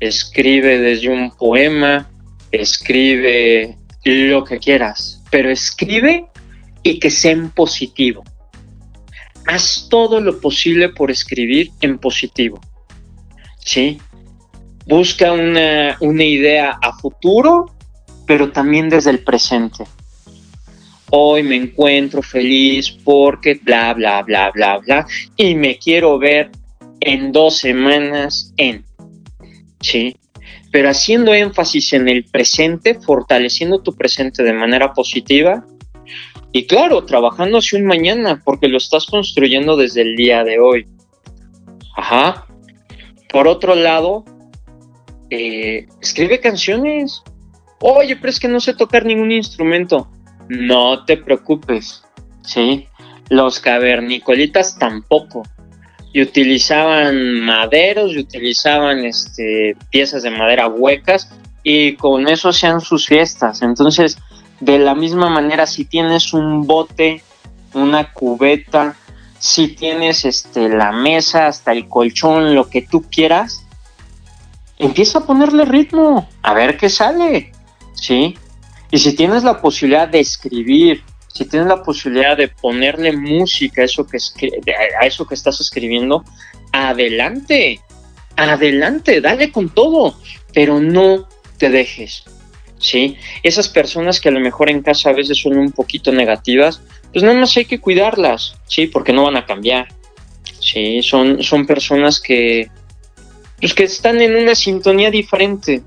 escribe 0.00 0.78
desde 0.78 1.10
un 1.10 1.30
poema, 1.36 2.10
escribe 2.50 3.76
lo 4.04 4.44
que 4.44 4.58
quieras, 4.58 5.22
pero 5.30 5.50
escribe 5.50 6.26
y 6.82 6.98
que 6.98 7.10
sea 7.10 7.32
en 7.32 7.50
positivo. 7.50 8.24
Haz 9.46 9.88
todo 9.90 10.20
lo 10.20 10.40
posible 10.40 10.88
por 10.88 11.10
escribir 11.10 11.70
en 11.82 11.98
positivo. 11.98 12.60
¿Sí? 13.64 13.98
Busca 14.86 15.32
una, 15.32 15.96
una 16.00 16.24
idea 16.24 16.78
a 16.82 16.92
futuro, 16.98 17.74
pero 18.26 18.52
también 18.52 18.88
desde 18.90 19.10
el 19.10 19.24
presente. 19.24 19.84
Hoy 21.10 21.42
me 21.42 21.56
encuentro 21.56 22.22
feliz 22.22 22.90
porque 23.04 23.54
bla, 23.62 23.94
bla, 23.94 24.22
bla, 24.22 24.50
bla, 24.50 24.78
bla, 24.78 25.06
y 25.36 25.54
me 25.54 25.78
quiero 25.78 26.18
ver 26.18 26.50
en 27.00 27.32
dos 27.32 27.58
semanas 27.58 28.52
en. 28.56 28.84
¿Sí? 29.80 30.16
Pero 30.70 30.90
haciendo 30.90 31.32
énfasis 31.32 31.92
en 31.92 32.08
el 32.08 32.24
presente, 32.24 32.98
fortaleciendo 33.00 33.80
tu 33.80 33.94
presente 33.94 34.42
de 34.42 34.52
manera 34.52 34.92
positiva, 34.92 35.64
y 36.52 36.66
claro, 36.66 37.04
trabajando 37.04 37.58
hacia 37.58 37.78
un 37.78 37.86
mañana, 37.86 38.42
porque 38.44 38.68
lo 38.68 38.76
estás 38.76 39.06
construyendo 39.06 39.76
desde 39.76 40.02
el 40.02 40.16
día 40.16 40.44
de 40.44 40.58
hoy. 40.58 40.86
Ajá. 41.96 42.46
Por 43.34 43.48
otro 43.48 43.74
lado, 43.74 44.24
eh, 45.28 45.88
escribe 46.00 46.38
canciones. 46.38 47.24
Oye, 47.80 48.14
pero 48.14 48.28
es 48.30 48.38
que 48.38 48.46
no 48.46 48.60
sé 48.60 48.74
tocar 48.74 49.04
ningún 49.04 49.32
instrumento. 49.32 50.08
No 50.48 51.04
te 51.04 51.16
preocupes, 51.16 52.04
¿sí? 52.42 52.86
Los 53.30 53.58
cavernicolitas 53.58 54.78
tampoco. 54.78 55.42
Y 56.12 56.22
utilizaban 56.22 57.40
maderos, 57.40 58.12
y 58.12 58.20
utilizaban 58.20 59.04
este, 59.04 59.76
piezas 59.90 60.22
de 60.22 60.30
madera 60.30 60.68
huecas, 60.68 61.36
y 61.64 61.96
con 61.96 62.28
eso 62.28 62.50
hacían 62.50 62.80
sus 62.80 63.08
fiestas. 63.08 63.62
Entonces, 63.62 64.16
de 64.60 64.78
la 64.78 64.94
misma 64.94 65.28
manera, 65.28 65.66
si 65.66 65.84
tienes 65.86 66.32
un 66.34 66.68
bote, 66.68 67.20
una 67.72 68.12
cubeta, 68.12 68.94
si 69.44 69.68
tienes 69.68 70.24
este, 70.24 70.70
la 70.70 70.90
mesa, 70.90 71.48
hasta 71.48 71.72
el 71.72 71.86
colchón, 71.86 72.54
lo 72.54 72.70
que 72.70 72.80
tú 72.80 73.02
quieras, 73.10 73.66
empieza 74.78 75.18
a 75.18 75.26
ponerle 75.26 75.66
ritmo, 75.66 76.26
a 76.40 76.54
ver 76.54 76.78
qué 76.78 76.88
sale, 76.88 77.52
¿sí? 77.92 78.38
Y 78.90 78.96
si 78.96 79.14
tienes 79.14 79.44
la 79.44 79.60
posibilidad 79.60 80.08
de 80.08 80.20
escribir, 80.20 81.02
si 81.28 81.44
tienes 81.44 81.68
la 81.68 81.82
posibilidad 81.82 82.38
de 82.38 82.48
ponerle 82.48 83.14
música 83.14 83.82
a 83.82 83.84
eso 83.84 84.06
que, 84.06 84.16
a 84.98 85.04
eso 85.04 85.26
que 85.26 85.34
estás 85.34 85.60
escribiendo, 85.60 86.24
adelante, 86.72 87.80
adelante, 88.36 89.20
dale 89.20 89.52
con 89.52 89.68
todo, 89.68 90.18
pero 90.54 90.80
no 90.80 91.28
te 91.58 91.68
dejes, 91.68 92.24
¿sí? 92.84 93.16
Esas 93.42 93.68
personas 93.68 94.20
que 94.20 94.28
a 94.28 94.32
lo 94.32 94.40
mejor 94.40 94.70
en 94.70 94.82
casa 94.82 95.10
a 95.10 95.14
veces 95.14 95.40
son 95.40 95.56
un 95.56 95.72
poquito 95.72 96.12
negativas, 96.12 96.82
pues 97.12 97.22
nada 97.22 97.38
más 97.38 97.56
hay 97.56 97.64
que 97.64 97.80
cuidarlas, 97.80 98.56
¿sí? 98.66 98.86
Porque 98.86 99.12
no 99.12 99.24
van 99.24 99.36
a 99.36 99.46
cambiar, 99.46 99.88
¿sí? 100.60 101.02
Son, 101.02 101.42
son 101.42 101.66
personas 101.66 102.20
que, 102.20 102.68
los 103.60 103.74
que 103.74 103.84
están 103.84 104.20
en 104.20 104.36
una 104.36 104.54
sintonía 104.54 105.10
diferente. 105.10 105.82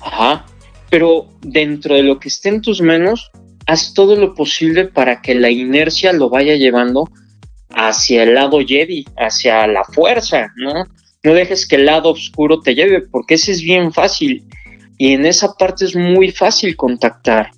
Ajá. 0.00 0.46
Pero 0.88 1.28
dentro 1.42 1.96
de 1.96 2.04
lo 2.04 2.20
que 2.20 2.28
esté 2.28 2.50
en 2.50 2.62
tus 2.62 2.80
manos, 2.80 3.30
haz 3.66 3.92
todo 3.92 4.14
lo 4.14 4.34
posible 4.34 4.84
para 4.84 5.20
que 5.20 5.34
la 5.34 5.50
inercia 5.50 6.12
lo 6.12 6.30
vaya 6.30 6.54
llevando 6.54 7.10
hacia 7.70 8.22
el 8.22 8.34
lado 8.34 8.60
Jedi, 8.64 9.04
hacia 9.16 9.66
la 9.66 9.82
fuerza, 9.82 10.52
¿no? 10.56 10.84
No 11.24 11.34
dejes 11.34 11.66
que 11.66 11.74
el 11.74 11.86
lado 11.86 12.10
oscuro 12.10 12.60
te 12.60 12.76
lleve, 12.76 13.00
porque 13.00 13.34
ese 13.34 13.50
es 13.50 13.62
bien 13.62 13.92
fácil. 13.92 14.44
Y 14.98 15.12
en 15.12 15.26
esa 15.26 15.54
parte 15.54 15.84
es 15.84 15.94
muy 15.94 16.30
fácil 16.30 16.76
contactar. 16.76 17.50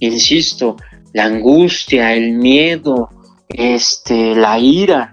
Insisto, 0.00 0.76
la 1.12 1.24
angustia, 1.24 2.14
el 2.14 2.32
miedo, 2.32 3.08
este, 3.48 4.34
la 4.34 4.58
ira, 4.58 5.12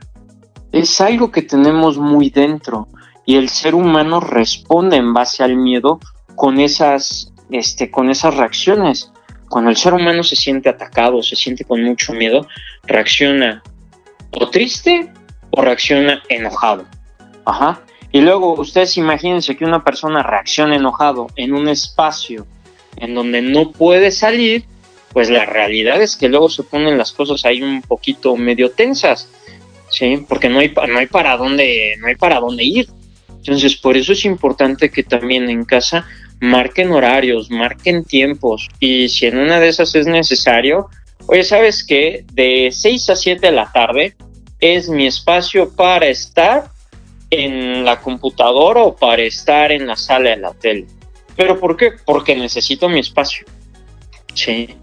es 0.71 0.99
algo 1.01 1.31
que 1.31 1.43
tenemos 1.43 1.97
muy 1.97 2.29
dentro 2.29 2.87
y 3.25 3.35
el 3.35 3.49
ser 3.49 3.75
humano 3.75 4.19
responde 4.19 4.97
en 4.97 5.13
base 5.13 5.43
al 5.43 5.55
miedo 5.55 5.99
con 6.35 6.59
esas, 6.59 7.31
este, 7.51 7.89
con 7.89 8.09
esas 8.09 8.35
reacciones. 8.35 9.11
Cuando 9.49 9.69
el 9.69 9.77
ser 9.77 9.93
humano 9.93 10.23
se 10.23 10.35
siente 10.35 10.69
atacado, 10.69 11.21
se 11.21 11.35
siente 11.35 11.63
con 11.63 11.83
mucho 11.83 12.11
miedo, 12.13 12.47
reacciona 12.83 13.61
o 14.31 14.49
triste 14.49 15.11
o 15.51 15.61
reacciona 15.61 16.23
enojado. 16.27 16.85
Ajá. 17.45 17.81
Y 18.13 18.21
luego 18.21 18.53
ustedes 18.53 18.95
imagínense 18.97 19.57
que 19.57 19.65
una 19.65 19.83
persona 19.83 20.21
reacciona 20.21 20.75
enojado 20.75 21.27
en 21.35 21.51
un 21.51 21.67
espacio 21.67 22.45
en 22.97 23.15
donde 23.15 23.41
no 23.41 23.71
puede 23.71 24.11
salir, 24.11 24.65
pues 25.11 25.31
la 25.31 25.45
realidad 25.45 25.99
es 25.99 26.15
que 26.15 26.29
luego 26.29 26.47
se 26.47 26.61
ponen 26.61 26.95
las 26.95 27.11
cosas 27.11 27.43
ahí 27.43 27.63
un 27.63 27.81
poquito 27.81 28.37
medio 28.37 28.69
tensas, 28.69 29.29
¿sí? 29.89 30.23
Porque 30.29 30.47
no 30.47 30.59
hay, 30.59 30.71
no 30.87 30.99
hay 30.99 31.07
para 31.07 31.35
dónde, 31.37 31.95
no 31.99 32.05
hay 32.05 32.15
para 32.15 32.39
dónde 32.39 32.63
ir. 32.63 32.87
Entonces, 33.29 33.75
por 33.75 33.97
eso 33.97 34.13
es 34.13 34.25
importante 34.25 34.91
que 34.91 35.01
también 35.01 35.49
en 35.49 35.65
casa 35.65 36.05
marquen 36.39 36.91
horarios, 36.91 37.49
marquen 37.49 38.03
tiempos 38.03 38.69
y 38.79 39.09
si 39.09 39.25
en 39.25 39.39
una 39.39 39.59
de 39.59 39.69
esas 39.69 39.95
es 39.95 40.05
necesario, 40.05 40.87
oye, 41.25 41.43
¿sabes 41.43 41.83
qué? 41.83 42.25
De 42.31 42.69
6 42.71 43.09
a 43.09 43.15
7 43.15 43.47
de 43.47 43.51
la 43.51 43.71
tarde 43.71 44.15
es 44.59 44.87
mi 44.87 45.07
espacio 45.07 45.75
para 45.75 46.05
estar 46.05 46.72
en 47.33 47.85
la 47.85 47.99
computadora 47.99 48.81
o 48.81 48.95
para 48.95 49.21
estar 49.23 49.71
en 49.71 49.87
la 49.87 49.95
sala 49.95 50.31
de 50.31 50.37
la 50.37 50.53
tele. 50.53 50.87
¿Pero 51.35 51.59
por 51.59 51.77
qué? 51.77 51.91
Porque 52.05 52.35
necesito 52.35 52.89
mi 52.89 52.99
espacio. 52.99 53.45
Sí. 54.33 54.75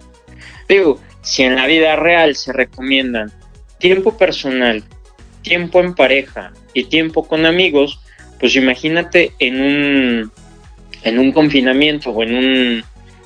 Digo, 0.69 1.01
si 1.23 1.43
en 1.43 1.57
la 1.57 1.67
vida 1.67 1.97
real 1.97 2.37
se 2.37 2.53
recomiendan 2.53 3.33
tiempo 3.79 4.17
personal, 4.17 4.85
tiempo 5.43 5.81
en 5.81 5.95
pareja 5.95 6.53
y 6.75 6.85
tiempo 6.85 7.27
con 7.27 7.47
amigos, 7.47 8.01
pues 8.39 8.57
imagínate 8.57 9.33
en 9.39 9.61
un, 9.61 10.33
en 11.03 11.19
un 11.19 11.33
confinamiento 11.33 12.11
o 12.11 12.23
en, 12.23 12.35
un, 12.35 12.85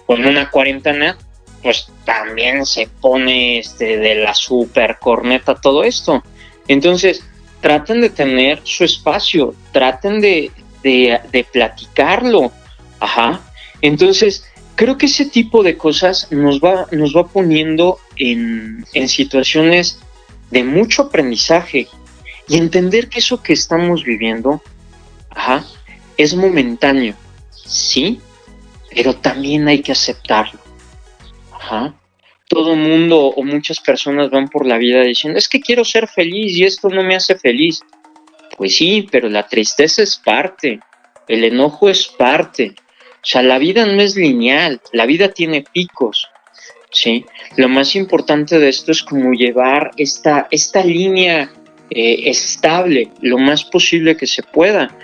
en 0.09 0.27
una 0.27 0.51
cuarentena, 0.51 1.17
pues 1.63 1.89
también 2.05 2.67
se 2.67 2.89
pone 3.01 3.59
este, 3.59 3.99
de 3.99 4.17
la 4.17 4.35
super 4.35 4.99
corneta 5.01 5.55
todo 5.55 5.85
esto. 5.85 6.23
Entonces, 6.69 7.25
traten 7.65 8.03
de 8.03 8.11
tener 8.11 8.61
su 8.63 8.85
espacio, 8.85 9.55
traten 9.73 10.21
de, 10.21 10.51
de, 10.83 11.47
platicarlo. 11.51 12.53
Ajá. 13.01 13.41
Entonces, 13.81 14.45
creo 14.75 14.99
que 14.99 15.07
ese 15.07 15.25
tipo 15.25 15.63
de 15.63 15.79
cosas 15.79 16.31
nos 16.31 16.61
va, 16.61 16.87
nos 16.93 17.17
va 17.17 17.27
poniendo 17.27 17.99
en, 18.17 18.85
en 18.93 19.09
situaciones 19.09 19.99
de 20.51 20.63
mucho 20.63 21.05
aprendizaje 21.05 21.89
y 22.49 22.59
entender 22.59 23.09
que 23.09 23.21
eso 23.21 23.43
que 23.43 23.55
estamos 23.55 24.05
viviendo 24.05 24.61
Ajá, 25.31 25.65
es 26.19 26.35
momentáneo, 26.35 27.15
sí, 27.51 28.21
pero 28.95 29.17
también 29.17 29.67
hay 29.69 29.81
que 29.81 29.93
aceptarlo. 29.93 30.61
Ajá. 31.51 31.95
Todo 32.49 32.77
mundo 32.77 33.27
o 33.27 33.43
muchas 33.43 33.81
personas 33.81 34.31
van 34.31 34.49
por 34.49 34.67
la 34.67 34.79
vida 34.79 35.03
diciendo, 35.03 35.39
es 35.39 35.49
que 35.49 35.61
quiero 35.61 35.85
ser 35.85 36.09
feliz 36.09 36.57
y 36.57 36.65
esto 36.65 36.89
no 36.89 37.03
me 37.03 37.17
hace 37.17 37.37
feliz. 37.37 37.81
Pues 38.57 38.77
sí, 38.77 39.09
pero 39.11 39.29
la 39.29 39.47
tristeza 39.47 40.03
es 40.03 40.17
parte, 40.17 40.81
el 41.27 41.45
enojo 41.45 41.89
es 41.89 42.07
parte. 42.07 42.75
O 42.77 43.27
sea, 43.27 43.43
la 43.43 43.59
vida 43.59 43.87
no 43.87 44.01
es 44.03 44.17
lineal, 44.17 44.81
la 44.93 45.07
vida 45.07 45.29
tiene 45.31 45.65
picos. 45.73 46.29
¿sí? 46.95 47.25
Lo 47.57 47.69
más 47.69 47.97
importante 47.97 48.59
de 48.59 48.69
esto 48.69 48.93
es 48.93 49.03
como 49.03 49.33
llevar 49.33 49.91
esta, 49.97 50.47
esta 50.51 50.83
línea 50.83 51.51
eh, 51.91 52.31
estable 52.31 53.11
lo 53.21 53.39
más 53.39 53.65
posible 53.65 54.17
que 54.17 54.27
se 54.27 54.43
pueda. 54.43 54.97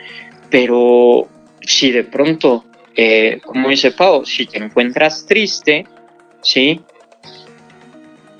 Pero 0.50 1.28
si 1.60 1.92
de 1.92 2.04
pronto, 2.04 2.64
eh, 2.96 3.40
como 3.44 3.68
dice 3.68 3.92
Pau, 3.92 4.24
si 4.24 4.46
te 4.46 4.58
encuentras 4.58 5.26
triste, 5.26 5.86
¿sí? 6.42 6.80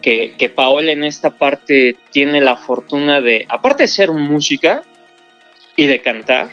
Que, 0.03 0.35
que 0.39 0.49
Paola 0.49 0.93
en 0.93 1.05
esta 1.05 1.31
parte 1.31 1.97
tiene 2.11 2.41
la 2.41 2.57
fortuna 2.57 3.21
de, 3.21 3.45
aparte 3.49 3.83
de 3.83 3.89
ser 3.89 4.11
música 4.11 4.83
y 5.77 5.87
de 5.87 6.01
cantar, 6.01 6.49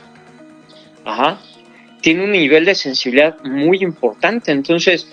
ajá, 1.05 1.39
tiene 2.01 2.23
un 2.23 2.31
nivel 2.31 2.65
de 2.65 2.75
sensibilidad 2.75 3.41
muy 3.43 3.79
importante. 3.79 4.51
Entonces, 4.51 5.07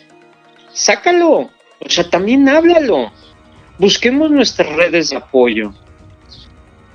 sácalo, 0.72 1.50
o 1.80 1.88
sea, 1.88 2.08
también 2.08 2.48
háblalo. 2.48 3.12
Busquemos 3.78 4.30
nuestras 4.30 4.68
redes 4.74 5.10
de 5.10 5.16
apoyo. 5.16 5.72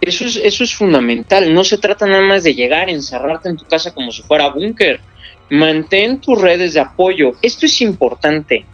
Eso 0.01 0.25
es, 0.25 0.37
eso 0.37 0.63
es 0.63 0.73
fundamental. 0.73 1.53
No 1.53 1.63
se 1.63 1.77
trata 1.77 2.05
nada 2.05 2.21
más 2.21 2.43
de 2.43 2.55
llegar, 2.55 2.89
encerrarte 2.89 3.49
en 3.49 3.57
tu 3.57 3.65
casa 3.65 3.93
como 3.93 4.11
si 4.11 4.21
fuera 4.21 4.49
búnker. 4.49 5.01
Mantén 5.49 6.21
tus 6.21 6.39
redes 6.39 6.73
de 6.73 6.79
apoyo. 6.79 7.33
Esto 7.41 7.65
es 7.65 7.81
importante. 7.81 8.65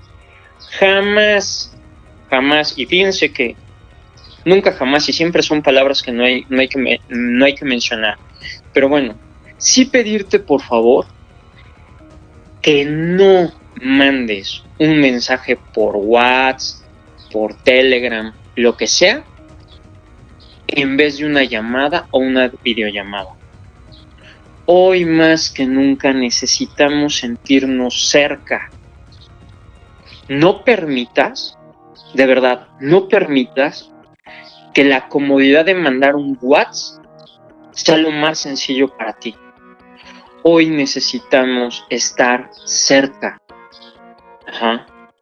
Jamás, 0.80 1.75
jamás, 2.36 2.74
y 2.76 2.86
fíjense 2.86 3.32
que 3.32 3.56
nunca 4.44 4.74
jamás, 4.74 5.08
y 5.08 5.14
siempre 5.14 5.42
son 5.42 5.62
palabras 5.62 6.04
que 6.04 6.12
no 6.12 6.26
hay, 6.26 6.46
no 6.50 6.60
hay, 6.60 6.68
que, 6.68 7.00
no 7.08 7.46
hay 7.46 7.56
que 7.56 7.64
mencionar. 7.64 8.18
Pero 8.74 8.90
bueno, 8.90 9.16
sí 9.58 9.86
pedirte 9.86 10.40
por 10.40 10.62
favor 10.62 11.06
que 12.62 12.84
no 12.84 13.54
mandes 13.82 14.64
un 14.80 15.00
mensaje 15.00 15.56
por 15.56 15.96
WhatsApp, 15.96 16.84
por 17.32 17.54
Telegram, 17.64 18.34
lo 18.56 18.76
que 18.76 18.88
sea, 18.88 19.24
en 20.68 20.98
vez 20.98 21.18
de 21.18 21.26
una 21.26 21.44
llamada 21.44 22.08
o 22.12 22.20
una 22.20 22.52
videollamada. 22.64 23.30
Hoy 24.66 25.06
más 25.06 25.52
que 25.52 25.66
nunca 25.66 26.12
necesitamos 26.12 27.18
sentirnos 27.18 28.10
cerca. 28.10 28.72
No 30.28 30.64
permitas, 30.64 31.56
de 32.16 32.26
verdad, 32.26 32.68
no 32.80 33.08
permitas 33.08 33.92
que 34.74 34.84
la 34.84 35.08
comodidad 35.08 35.66
de 35.66 35.76
mandar 35.76 36.16
un 36.16 36.38
WhatsApp 36.42 37.06
sea 37.72 37.98
lo 37.98 38.12
más 38.12 38.40
sencillo 38.40 38.96
para 38.98 39.14
ti. 39.14 39.36
Hoy 40.44 40.68
necesitamos 40.68 41.86
estar 41.90 42.50
cerca. 42.66 43.42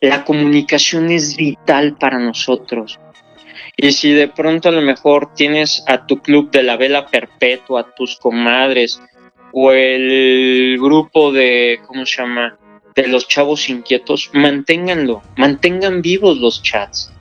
La 0.02 0.24
comunicación 0.26 1.10
es 1.10 1.36
vital 1.36 1.96
para 1.98 2.20
nosotros. 2.20 3.00
Y 3.76 3.92
si 3.92 4.12
de 4.12 4.28
pronto 4.28 4.70
a 4.70 4.72
lo 4.72 4.82
mejor 4.82 5.34
tienes 5.34 5.84
a 5.88 6.06
tu 6.06 6.22
club 6.22 6.52
de 6.52 6.64
la 6.64 6.78
vela 6.78 7.08
perpetua, 7.08 7.82
a 7.82 7.96
tus 7.96 8.18
comadres, 8.18 9.02
o 9.52 9.72
el 9.72 10.78
grupo 10.80 11.32
de, 11.32 11.80
¿cómo 11.88 12.06
se 12.06 12.22
llama? 12.22 12.58
De 12.96 13.08
los 13.08 13.28
chavos 13.28 13.70
inquietos, 13.70 14.30
manténganlo, 14.34 15.24
mantengan 15.38 16.02
vivos 16.02 16.38
los 16.38 16.62
chats, 16.62 17.12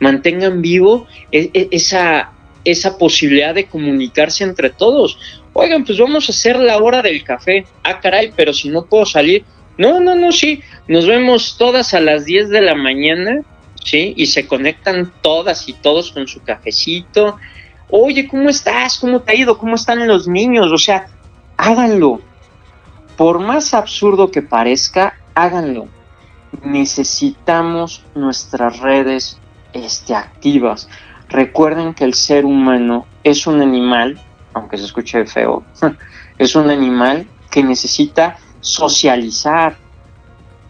mantengan 0.00 0.62
vivo 0.62 1.06
e, 1.30 1.50
e, 1.52 1.68
esa, 1.70 2.32
esa 2.64 2.96
posibilidad 2.96 3.54
de 3.54 3.66
comunicarse 3.66 4.44
entre 4.44 4.70
todos. 4.70 5.18
Oigan, 5.52 5.84
pues 5.84 5.98
vamos 5.98 6.28
a 6.28 6.32
hacer 6.32 6.58
la 6.58 6.78
hora 6.78 7.02
del 7.02 7.22
café. 7.24 7.66
Ah, 7.82 8.00
caray, 8.00 8.32
pero 8.34 8.52
si 8.52 8.68
no 8.68 8.86
puedo 8.86 9.04
salir. 9.04 9.44
No, 9.76 10.00
no, 10.00 10.14
no, 10.14 10.32
sí. 10.32 10.62
Nos 10.86 11.06
vemos 11.06 11.56
todas 11.58 11.94
a 11.94 12.00
las 12.00 12.24
10 12.24 12.48
de 12.48 12.60
la 12.62 12.74
mañana 12.74 13.44
¿sí? 13.84 14.14
Y 14.16 14.26
se 14.26 14.46
conectan 14.46 15.12
todas 15.22 15.68
y 15.68 15.72
todos 15.72 16.12
con 16.12 16.26
su 16.28 16.42
cafecito. 16.42 17.36
Oye, 17.90 18.28
¿cómo 18.28 18.50
estás? 18.50 18.98
¿Cómo 18.98 19.20
te 19.20 19.32
ha 19.32 19.34
ido? 19.36 19.58
¿Cómo 19.58 19.74
están 19.74 20.06
los 20.06 20.28
niños? 20.28 20.70
O 20.70 20.78
sea, 20.78 21.06
háganlo. 21.56 22.20
Por 23.16 23.40
más 23.40 23.74
absurdo 23.74 24.30
que 24.30 24.42
parezca, 24.42 25.17
háganlo. 25.38 25.86
Necesitamos 26.64 28.04
nuestras 28.14 28.80
redes 28.80 29.38
este, 29.72 30.14
activas. 30.14 30.88
Recuerden 31.28 31.94
que 31.94 32.04
el 32.04 32.14
ser 32.14 32.44
humano 32.44 33.06
es 33.22 33.46
un 33.46 33.62
animal, 33.62 34.20
aunque 34.54 34.78
se 34.78 34.84
escuche 34.86 35.24
feo, 35.26 35.62
es 36.38 36.56
un 36.56 36.70
animal 36.70 37.28
que 37.50 37.62
necesita 37.62 38.36
socializar, 38.60 39.76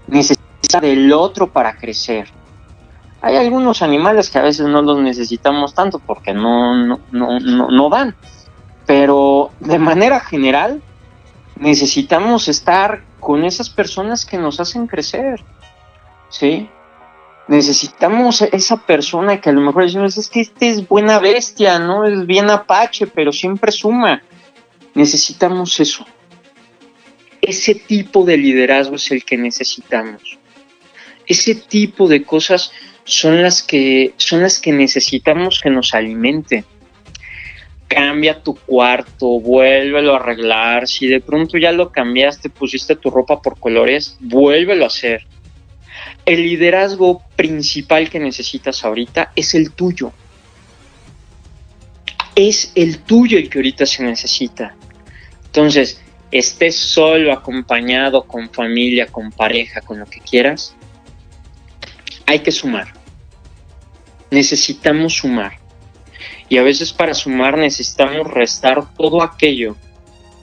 necesita 0.07 0.81
del 0.81 1.13
otro 1.13 1.51
para 1.51 1.77
crecer. 1.77 2.29
Hay 3.23 3.37
algunos 3.37 3.81
animales 3.83 4.29
que 4.29 4.39
a 4.39 4.43
veces 4.43 4.67
no 4.67 4.83
los 4.83 4.99
necesitamos 4.99 5.75
tanto 5.75 5.99
porque 5.99 6.35
no, 6.35 6.77
no, 6.77 7.01
no, 7.11 7.41
no, 7.41 7.89
dan. 7.89 8.15
Pero 8.87 9.51
de 9.61 9.79
manera 9.79 10.21
general 10.21 10.83
necesitamos 11.61 12.49
estar 12.49 13.03
con 13.21 13.45
esas 13.45 13.71
personas 13.71 14.25
que 14.25 14.39
nos 14.39 14.61
hacen 14.61 14.87
crecer. 14.87 15.43
¿Sí? 16.31 16.69
Necesitamos 17.49 18.43
esa 18.43 18.77
persona 18.77 19.41
que 19.41 19.49
a 19.49 19.53
lo 19.53 19.63
mejor 19.63 19.85
decimos, 19.85 20.19
es 20.19 20.29
que 20.29 20.41
este 20.41 20.69
es 20.69 20.87
buena 20.87 21.19
bestia, 21.19 21.79
¿no? 21.79 22.05
Es 22.05 22.27
bien 22.27 22.51
apache, 22.51 23.07
pero 23.07 23.33
siempre 23.33 23.73
suma. 23.73 24.23
Necesitamos 24.95 25.81
eso. 25.81 26.05
Ese 27.41 27.75
tipo 27.75 28.25
de 28.25 28.37
liderazgo 28.37 28.97
es 28.97 29.11
el 29.11 29.25
que 29.25 29.39
necesitamos. 29.39 30.39
Ese 31.27 31.55
tipo 31.55 32.07
de 32.07 32.23
cosas 32.23 32.73
son 33.05 33.43
las 33.43 33.63
que, 33.63 34.13
son 34.19 34.43
las 34.43 34.61
que 34.61 34.73
necesitamos 34.73 35.61
que 35.63 35.71
nos 35.71 35.95
alimente. 35.95 36.65
Cambia 37.89 38.43
tu 38.43 38.55
cuarto, 38.55 39.41
vuélvelo 39.41 40.15
a 40.15 40.19
arreglar. 40.19 40.87
Si 40.87 41.07
de 41.07 41.21
pronto 41.21 41.57
ya 41.59 41.73
lo 41.73 41.91
cambiaste, 41.91 42.51
pusiste 42.51 42.97
tu 42.97 43.11
ropa 43.11 43.41
por 43.41 43.59
colores, 43.59 44.17
vuélvelo 44.21 44.85
a 44.85 44.89
hacer. 44.89 45.27
El 46.25 46.43
liderazgo 46.43 47.23
principal 47.35 48.11
que 48.11 48.21
necesitas 48.21 48.85
ahorita 48.85 49.33
es 49.35 49.55
el 49.55 49.73
tuyo. 49.73 50.13
Es 52.35 52.73
el 52.75 52.99
tuyo 52.99 53.39
el 53.39 53.49
que 53.49 53.59
ahorita 53.59 53.87
se 53.87 54.05
necesita. 54.05 54.77
Entonces, 55.47 56.01
estés 56.31 56.77
solo, 56.77 57.33
acompañado, 57.33 58.25
con 58.25 58.51
familia, 58.51 59.07
con 59.07 59.33
pareja, 59.33 59.81
con 59.81 59.99
lo 59.99 60.07
que 60.07 60.21
quieras, 60.21 60.77
hay 62.27 62.41
que 62.41 62.53
sumar 62.53 62.99
necesitamos 64.31 65.15
sumar. 65.15 65.59
Y 66.49 66.59
a 66.59 66.63
veces 66.63 66.93
para 66.93 67.15
sumar 67.15 67.59
necesitamos 67.59 68.27
restar 68.27 68.95
todo 68.95 69.23
aquello 69.23 69.77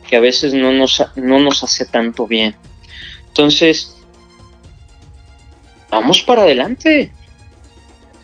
que 0.08 0.16
a 0.16 0.20
veces 0.20 0.54
no 0.54 0.72
nos, 0.72 1.04
no 1.16 1.40
nos 1.40 1.64
hace 1.64 1.86
tanto 1.86 2.28
bien. 2.28 2.56
Entonces, 3.28 3.98
vamos 5.90 6.22
para 6.22 6.44
adelante. 6.44 7.12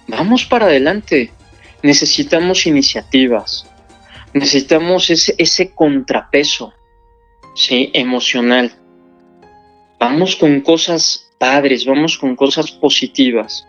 Vamos 0.07 0.45
para 0.45 0.65
adelante. 0.65 1.31
Necesitamos 1.81 2.65
iniciativas. 2.67 3.65
Necesitamos 4.33 5.09
ese, 5.09 5.71
contrapeso 5.73 6.73
¿sí? 7.55 7.89
emocional. 7.93 8.71
Vamos 9.99 10.35
con 10.35 10.61
cosas 10.61 11.31
padres, 11.37 11.85
vamos 11.85 12.17
con 12.17 12.35
cosas 12.35 12.71
positivas. 12.71 13.67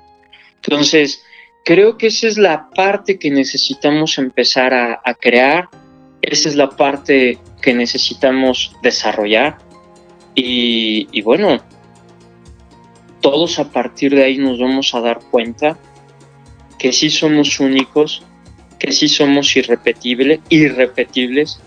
Entonces, 0.56 1.24
Creo 1.64 1.96
que 1.96 2.08
esa 2.08 2.26
es 2.26 2.38
la 2.38 2.70
parte 2.70 3.18
que 3.20 3.30
necesitamos 3.30 4.18
empezar 4.18 4.74
a, 4.74 5.14
crear, 5.14 5.68
esa 6.20 6.48
es 6.48 6.56
la 6.56 6.68
parte 6.68 7.38
que 7.60 7.72
necesitamos 7.72 8.74
desarrollar 8.82 9.58
y, 10.34 11.06
y 11.12 11.22
bueno, 11.22 11.62
todos 13.20 13.60
a 13.60 13.70
partir 13.70 14.12
de 14.12 14.24
ahí 14.24 14.38
nos 14.38 14.58
vamos 14.58 14.92
a 14.94 15.00
dar 15.00 15.20
cuenta 15.30 15.78
que 16.80 16.92
sí 16.92 17.10
somos 17.10 17.60
únicos, 17.60 18.24
que 18.80 18.90
sí 18.90 19.06
somos 19.06 19.54
irrepetibles, 19.54 20.40
irrepetibles 20.48 21.60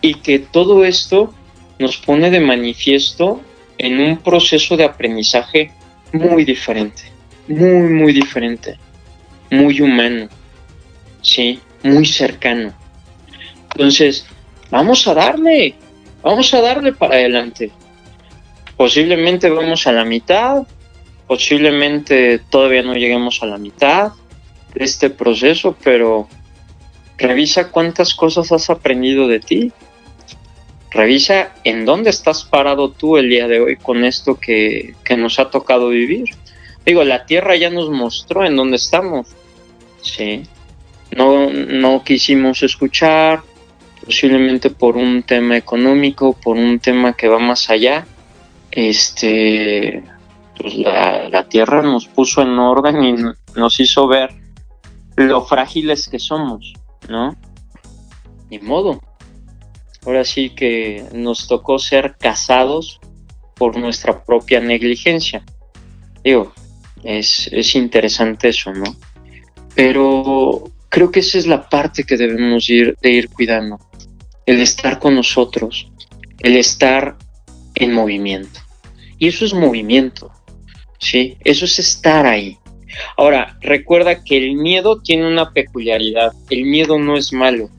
y 0.00 0.14
que 0.14 0.40
todo 0.40 0.84
esto 0.84 1.32
nos 1.78 1.96
pone 1.96 2.28
de 2.28 2.40
manifiesto 2.40 3.40
en 3.78 4.00
un 4.00 4.16
proceso 4.16 4.76
de 4.76 4.84
aprendizaje 4.84 5.70
muy 6.12 6.44
diferente, 6.44 7.02
muy, 7.46 7.88
muy 7.88 8.12
diferente 8.12 8.78
muy 9.52 9.80
humano, 9.80 10.28
¿sí? 11.20 11.60
Muy 11.82 12.06
cercano. 12.06 12.72
Entonces, 13.72 14.26
vamos 14.70 15.06
a 15.06 15.14
darle, 15.14 15.74
vamos 16.22 16.52
a 16.54 16.60
darle 16.60 16.92
para 16.92 17.14
adelante. 17.14 17.70
Posiblemente 18.76 19.48
vamos 19.50 19.86
a 19.86 19.92
la 19.92 20.04
mitad, 20.04 20.62
posiblemente 21.26 22.40
todavía 22.50 22.82
no 22.82 22.94
lleguemos 22.94 23.42
a 23.42 23.46
la 23.46 23.58
mitad 23.58 24.12
de 24.74 24.84
este 24.84 25.10
proceso, 25.10 25.76
pero 25.84 26.28
Revisa 27.18 27.70
cuántas 27.70 28.14
cosas 28.14 28.50
has 28.50 28.68
aprendido 28.68 29.28
de 29.28 29.38
ti. 29.38 29.72
Revisa 30.90 31.52
en 31.62 31.84
dónde 31.84 32.10
estás 32.10 32.42
parado 32.42 32.90
tú 32.90 33.16
el 33.16 33.28
día 33.28 33.46
de 33.46 33.60
hoy 33.60 33.76
con 33.76 34.04
esto 34.04 34.40
que, 34.40 34.94
que 35.04 35.16
nos 35.16 35.38
ha 35.38 35.48
tocado 35.48 35.90
vivir. 35.90 36.24
Digo, 36.84 37.04
la 37.04 37.24
Tierra 37.24 37.54
ya 37.54 37.70
nos 37.70 37.90
mostró 37.90 38.44
en 38.44 38.56
dónde 38.56 38.76
estamos. 38.76 39.28
Sí. 40.02 40.42
No, 41.16 41.50
no 41.50 42.04
quisimos 42.04 42.62
escuchar, 42.62 43.42
posiblemente 44.04 44.70
por 44.70 44.96
un 44.96 45.22
tema 45.22 45.56
económico, 45.56 46.32
por 46.34 46.56
un 46.56 46.78
tema 46.78 47.14
que 47.14 47.28
va 47.28 47.38
más 47.38 47.70
allá. 47.70 48.06
Este, 48.70 50.02
pues 50.58 50.74
la, 50.76 51.28
la 51.28 51.48
Tierra 51.48 51.82
nos 51.82 52.06
puso 52.06 52.42
en 52.42 52.58
orden 52.58 53.04
y 53.04 53.14
nos 53.58 53.80
hizo 53.80 54.06
ver 54.08 54.30
lo 55.16 55.44
frágiles 55.44 56.08
que 56.08 56.18
somos, 56.18 56.72
¿no? 57.08 57.36
Ni 58.50 58.58
modo. 58.58 59.00
Ahora 60.04 60.24
sí 60.24 60.50
que 60.50 61.04
nos 61.12 61.46
tocó 61.46 61.78
ser 61.78 62.16
casados 62.18 63.00
por 63.54 63.76
nuestra 63.78 64.24
propia 64.24 64.60
negligencia. 64.60 65.44
Digo, 66.24 66.52
es, 67.04 67.48
es 67.52 67.74
interesante 67.74 68.48
eso, 68.48 68.72
¿no? 68.72 68.96
Pero 69.74 70.64
creo 70.88 71.10
que 71.10 71.20
esa 71.20 71.38
es 71.38 71.46
la 71.46 71.68
parte 71.68 72.04
que 72.04 72.16
debemos 72.16 72.68
ir, 72.68 72.96
de 73.00 73.10
ir 73.10 73.28
cuidando. 73.28 73.78
El 74.44 74.60
estar 74.60 74.98
con 74.98 75.14
nosotros, 75.14 75.90
el 76.40 76.56
estar 76.56 77.16
en 77.74 77.92
movimiento. 77.92 78.60
Y 79.18 79.28
eso 79.28 79.44
es 79.44 79.54
movimiento, 79.54 80.30
¿sí? 80.98 81.36
Eso 81.44 81.64
es 81.64 81.78
estar 81.78 82.26
ahí. 82.26 82.58
Ahora, 83.16 83.56
recuerda 83.60 84.22
que 84.22 84.36
el 84.36 84.54
miedo 84.54 85.00
tiene 85.00 85.26
una 85.26 85.52
peculiaridad. 85.52 86.32
El 86.50 86.64
miedo 86.64 86.98
no 86.98 87.16
es 87.16 87.32
malo. 87.32 87.70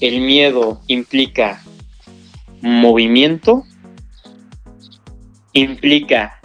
El 0.00 0.20
miedo 0.20 0.80
implica 0.88 1.62
movimiento, 2.60 3.64
implica 5.52 6.40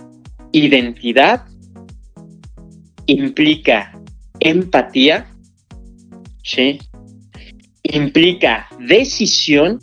identidad, 0.52 1.46
implica 3.06 3.97
empatía, 4.40 5.28
¿sí? 6.44 6.80
implica 7.84 8.68
decisión, 8.80 9.80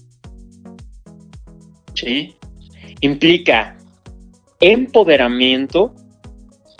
¿sí? 1.95 2.37
implica 3.01 3.77
empoderamiento 4.61 5.95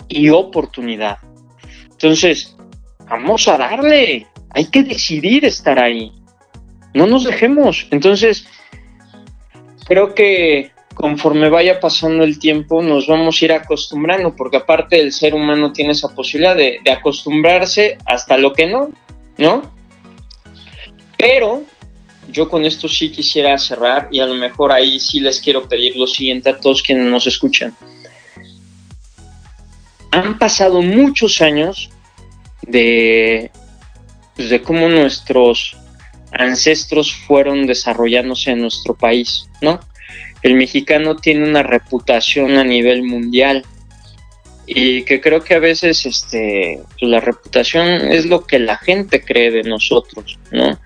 y 0.07 0.29
oportunidad. 0.29 1.17
Entonces, 1.91 2.55
vamos 3.09 3.47
a 3.47 3.57
darle, 3.57 4.27
hay 4.49 4.65
que 4.65 4.83
decidir 4.83 5.45
estar 5.45 5.79
ahí. 5.79 6.11
No 6.93 7.07
nos 7.07 7.23
dejemos. 7.25 7.87
Entonces, 7.91 8.47
creo 9.87 10.13
que 10.13 10.71
conforme 10.95 11.49
vaya 11.49 11.79
pasando 11.79 12.23
el 12.23 12.39
tiempo 12.39 12.81
nos 12.81 13.07
vamos 13.07 13.39
a 13.39 13.45
ir 13.45 13.51
acostumbrando, 13.51 14.35
porque 14.35 14.57
aparte 14.57 14.99
el 14.99 15.11
ser 15.11 15.35
humano 15.35 15.71
tiene 15.71 15.91
esa 15.91 16.15
posibilidad 16.15 16.55
de, 16.55 16.81
acostumbrarse 16.91 17.97
hasta 18.05 18.37
lo 18.37 18.53
que 18.53 18.65
no, 18.65 18.89
¿no? 19.37 19.71
Pero 21.17 21.63
yo 22.29 22.49
con 22.49 22.65
esto 22.65 22.87
sí 22.87 23.11
quisiera 23.11 23.57
cerrar 23.57 24.07
y 24.11 24.19
a 24.19 24.25
lo 24.25 24.33
mejor 24.33 24.71
ahí 24.71 24.99
sí 24.99 25.19
les 25.19 25.39
quiero 25.39 25.67
pedir 25.67 25.95
lo 25.95 26.07
siguiente 26.07 26.49
a 26.49 26.59
todos 26.59 26.81
quienes 26.81 27.05
nos 27.05 27.27
escuchan 27.27 27.75
han 30.15 30.37
pasado 30.37 30.81
muchos 30.81 31.41
años 31.41 31.89
de, 32.61 33.51
pues, 34.35 34.49
de 34.49 34.61
cómo 34.61 34.87
nuestros 34.87 35.77
ancestros 36.31 37.13
fueron 37.13 37.65
desarrollándose 37.65 38.51
en 38.51 38.61
nuestro 38.61 38.95
país, 38.95 39.49
¿no? 39.61 39.79
El 40.45 40.53
mexicano 40.53 41.15
tiene 41.15 41.49
una 41.49 41.63
reputación 41.63 42.59
a 42.59 42.63
nivel 42.63 43.01
mundial 43.01 43.65
y 44.67 45.01
que 45.01 45.19
creo 45.19 45.43
que 45.43 45.55
a 45.55 45.59
veces 45.59 46.05
este, 46.05 46.81
pues, 46.99 47.09
la 47.09 47.19
reputación 47.19 47.87
es 47.87 48.27
lo 48.27 48.45
que 48.45 48.59
la 48.59 48.77
gente 48.77 49.23
cree 49.23 49.49
de 49.49 49.63
nosotros, 49.63 50.37
¿no? 50.51 50.79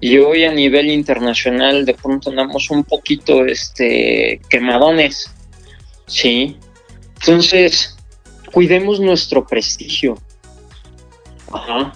Y 0.00 0.18
hoy 0.18 0.42
a 0.42 0.52
nivel 0.52 0.90
internacional 0.90 1.86
de 1.86 1.94
pronto 1.94 2.30
andamos 2.30 2.72
un 2.72 2.82
poquito 2.82 3.46
este, 3.46 4.40
quemadones, 4.50 5.32
¿sí? 6.06 6.56
Entonces, 7.20 7.96
cuidemos 8.52 8.98
nuestro 8.98 9.46
prestigio. 9.46 10.18
Ajá. 11.52 11.92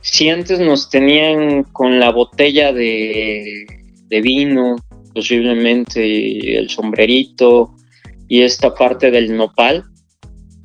Si 0.00 0.28
antes 0.28 0.58
nos 0.58 0.90
tenían 0.90 1.62
con 1.62 2.00
la 2.00 2.10
botella 2.10 2.72
de, 2.72 3.66
de 4.08 4.20
vino, 4.20 4.74
posiblemente 5.14 6.58
el 6.58 6.68
sombrerito 6.68 7.74
y 8.28 8.42
esta 8.42 8.74
parte 8.74 9.10
del 9.10 9.36
nopal, 9.36 9.84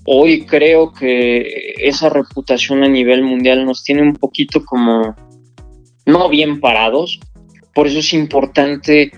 hoy 0.05 0.45
creo 0.45 0.93
que 0.93 1.73
esa 1.77 2.10
reputación 2.10 2.84
a 2.84 2.88
nivel 2.88 3.23
mundial 3.23 3.65
nos 3.65 3.84
tiene 3.84 4.01
un 4.03 4.13
poquito 4.13 4.63
como 4.63 5.15
no 6.05 6.29
bien 6.29 6.60
parados. 6.60 7.19
Por 7.73 7.88
eso 7.88 7.99
es 7.99 8.13
importante 8.13 9.12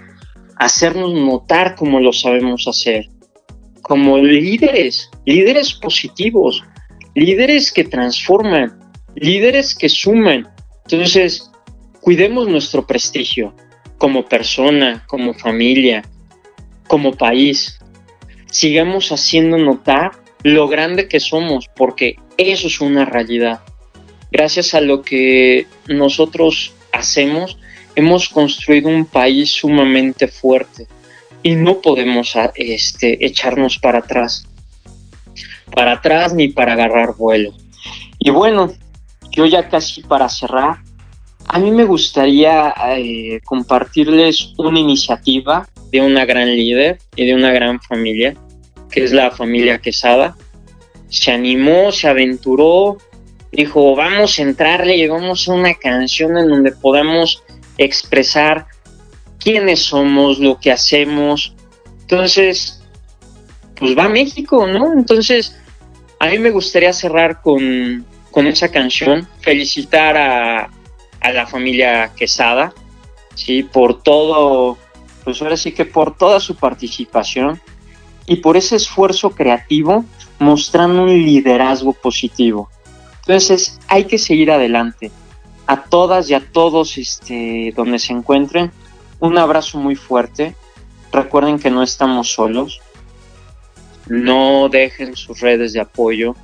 hacernos 0.56 1.13
notar 1.13 1.76
como 1.76 2.00
lo 2.00 2.13
sabemos 2.13 2.68
hacer 2.68 3.10
como 3.88 4.18
líderes, 4.18 5.10
líderes 5.26 5.74
positivos, 5.74 6.62
líderes 7.16 7.72
que 7.72 7.86
transforman, 7.86 8.78
líderes 9.16 9.74
que 9.74 9.88
suman. 9.88 10.50
Entonces, 10.84 11.50
cuidemos 12.02 12.50
nuestro 12.50 12.86
prestigio 12.86 13.56
como 13.98 14.26
persona, 14.26 15.04
como 15.08 15.34
familia, 15.34 16.04
como 16.88 17.14
país. 17.14 17.80
Sigamos 18.52 19.12
haciendo 19.12 19.58
notar 19.58 20.12
lo 20.44 20.68
grande 20.68 21.08
que 21.08 21.20
somos, 21.20 21.68
porque 21.76 22.18
eso 22.38 22.68
es 22.68 22.80
una 22.82 23.06
realidad. 23.06 23.62
Gracias 24.32 24.74
a 24.74 24.82
lo 24.82 25.02
que 25.02 25.68
nosotros 25.88 26.74
hacemos, 26.92 27.58
hemos 27.96 28.30
construido 28.30 28.90
un 28.90 29.06
país 29.06 29.52
sumamente 29.52 30.28
fuerte 30.28 30.88
y 31.44 31.56
no 31.56 31.82
podemos 31.82 32.36
ah, 32.36 32.52
este, 32.56 33.26
echarnos 33.26 33.80
para 33.80 34.00
atrás, 34.00 34.48
para 35.74 35.94
atrás 35.94 36.34
ni 36.34 36.50
para 36.50 36.74
agarrar 36.74 37.16
vuelo. 37.16 37.54
Y 38.20 38.30
bueno, 38.30 38.74
yo 39.32 39.46
ya 39.46 39.70
casi 39.70 40.02
para 40.02 40.30
cerrar, 40.30 40.80
a 41.48 41.60
mí 41.60 41.72
me 41.72 41.86
gustaría 41.86 42.74
eh, 42.98 43.40
compartirles 43.46 44.54
una 44.58 44.80
iniciativa 44.80 45.68
de 45.92 46.02
una 46.02 46.26
gran 46.26 46.48
líder 46.48 47.00
y 47.16 47.26
de 47.26 47.36
una 47.36 47.52
gran 47.52 47.80
familia, 47.82 48.36
que 48.92 49.04
es 49.04 49.14
la 49.14 49.32
familia 49.32 49.80
Quesada. 49.80 50.36
Se 51.10 51.32
animó, 51.32 51.92
se 51.94 52.10
aventuró, 52.10 52.98
dijo, 53.52 53.96
vamos 53.96 54.38
a 54.38 54.42
entrarle 54.42 54.98
y 54.98 55.08
vamos 55.08 55.48
a 55.48 55.54
una 55.54 55.74
canción 55.74 56.38
en 56.38 56.50
donde 56.50 56.74
podamos 56.74 57.42
expresar 57.78 58.68
quiénes 59.40 59.80
somos, 59.80 60.40
lo 60.40 60.60
que 60.60 60.72
hacemos. 60.72 61.54
Entonces, 62.02 62.84
pues 63.80 63.98
va 63.98 64.06
a 64.06 64.10
México, 64.10 64.68
¿no? 64.68 64.92
Entonces, 64.92 65.58
a 66.20 66.28
mí 66.28 66.40
me 66.40 66.52
gustaría 66.52 66.92
cerrar 66.92 67.42
con, 67.42 68.06
esa 68.36 68.70
canción, 68.70 69.28
felicitar 69.40 70.16
a, 70.16 70.70
a, 71.22 71.32
la 71.32 71.48
familia 71.48 72.12
Quesada, 72.16 72.74
¿sí? 73.36 73.64
Por 73.64 74.02
todo, 74.02 74.78
pues 75.24 75.42
ahora 75.42 75.58
sí 75.58 75.72
que 75.72 75.86
por 75.86 76.18
toda 76.18 76.40
su 76.40 76.56
participación 76.56 77.62
y 78.26 78.38
por 78.38 78.58
ese 78.58 78.76
esfuerzo 78.76 79.32
creativo 79.32 80.06
mostrando 80.40 81.04
un 81.04 81.10
liderazgo 81.10 81.94
positivo. 81.94 82.70
Entonces, 83.22 83.80
hay 83.88 84.06
que 84.06 84.18
seguir 84.18 84.52
adelante. 84.52 85.12
A 85.66 85.84
todas 85.84 86.30
y 86.30 86.34
a 86.34 86.40
todos 86.40 86.98
este, 86.98 87.74
donde 87.76 88.00
se 88.00 88.14
encuentren, 88.14 88.72
un 89.20 89.38
abrazo 89.38 89.80
muy 89.80 89.96
fuerte. 89.96 90.56
Recuerden 91.12 91.60
que 91.60 91.70
no 91.70 91.84
estamos 91.84 92.32
solos. 92.32 92.80
No 94.08 94.70
dejen 94.70 95.16
sus 95.16 95.42
redes 95.42 95.74
de 95.74 95.82
apoyo. 95.82 96.36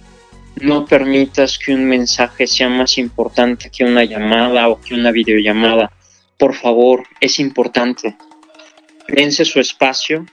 No 0.56 0.86
permitas 0.86 1.58
que 1.58 1.74
un 1.74 1.86
mensaje 1.86 2.48
sea 2.48 2.70
más 2.70 2.98
importante 2.98 3.70
que 3.70 3.84
una 3.84 4.04
llamada 4.04 4.70
o 4.70 4.80
que 4.80 4.94
una 4.94 5.12
videollamada. 5.12 5.92
Por 6.38 6.54
favor, 6.54 7.04
es 7.20 7.40
importante. 7.40 8.16
Dense 9.08 9.46
su 9.46 9.60
espacio. 9.60 10.26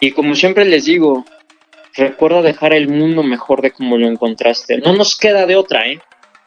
Y 0.00 0.12
como 0.12 0.34
siempre 0.34 0.64
les 0.64 0.84
digo, 0.84 1.24
recuerda 1.94 2.42
dejar 2.42 2.72
el 2.72 2.88
mundo 2.88 3.22
mejor 3.22 3.62
de 3.62 3.72
como 3.72 3.98
lo 3.98 4.06
encontraste. 4.06 4.78
No 4.78 4.92
nos 4.94 5.16
queda 5.16 5.46
de 5.46 5.56
otra, 5.56 5.88
¿eh? 5.88 6.00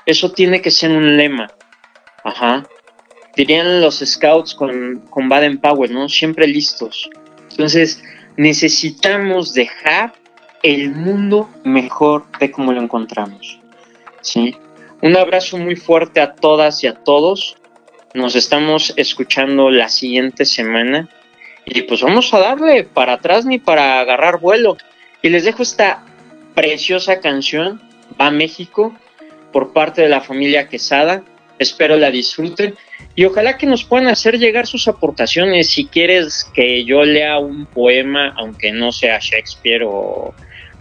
Eso 0.06 0.32
tiene 0.32 0.62
que 0.62 0.72
ser 0.72 0.92
un 0.92 1.18
lema. 1.18 1.52
Ajá 2.24 2.68
dirían 3.36 3.82
los 3.82 4.00
scouts 4.00 4.54
con, 4.54 5.00
con 5.10 5.30
Baden 5.30 5.60
Powell, 5.60 5.94
¿no? 5.94 6.10
Siempre 6.10 6.48
listos. 6.48 7.10
Entonces, 7.52 8.02
necesitamos 8.38 9.54
dejar 9.54 10.14
el 10.64 10.92
mundo 10.92 11.50
mejor 11.64 12.26
de 12.40 12.50
como 12.50 12.72
lo 12.72 12.82
encontramos. 12.82 13.60
¿sí? 14.22 14.56
Un 15.02 15.18
abrazo 15.18 15.58
muy 15.58 15.76
fuerte 15.76 16.22
a 16.22 16.34
todas 16.34 16.84
y 16.84 16.88
a 16.88 16.96
todos. 16.96 17.58
Nos 18.14 18.36
estamos 18.36 18.94
escuchando 18.96 19.70
la 19.70 19.90
siguiente 19.90 20.46
semana. 20.46 21.10
Y 21.66 21.82
pues 21.84 22.02
vamos 22.02 22.34
a 22.34 22.40
darle 22.40 22.84
para 22.86 23.14
atrás 23.14 23.46
ni 23.46 23.60
para 23.60 24.00
agarrar 24.00 24.40
vuelo. 24.40 24.78
Y 25.22 25.30
les 25.30 25.44
dejo 25.44 25.62
esta 25.62 26.04
preciosa 26.56 27.20
canción, 27.20 27.82
Va 28.20 28.32
México, 28.32 28.94
por 29.52 29.74
parte 29.74 30.02
de 30.02 30.10
la 30.10 30.22
familia 30.22 30.68
Quesada. 30.70 31.24
Espero 31.60 31.98
la 31.98 32.12
disfruten 32.12 32.76
y 33.16 33.26
ojalá 33.26 33.58
que 33.58 33.68
nos 33.68 33.84
puedan 33.84 34.08
hacer 34.08 34.38
llegar 34.40 34.68
sus 34.68 34.88
aportaciones. 34.88 35.70
Si 35.70 35.86
quieres 35.86 36.50
que 36.54 36.84
yo 36.84 37.04
lea 37.04 37.38
un 37.38 37.66
poema, 37.66 38.34
aunque 38.38 38.72
no 38.72 38.92
sea 38.92 39.20
Shakespeare 39.20 39.84
o, 39.86 40.34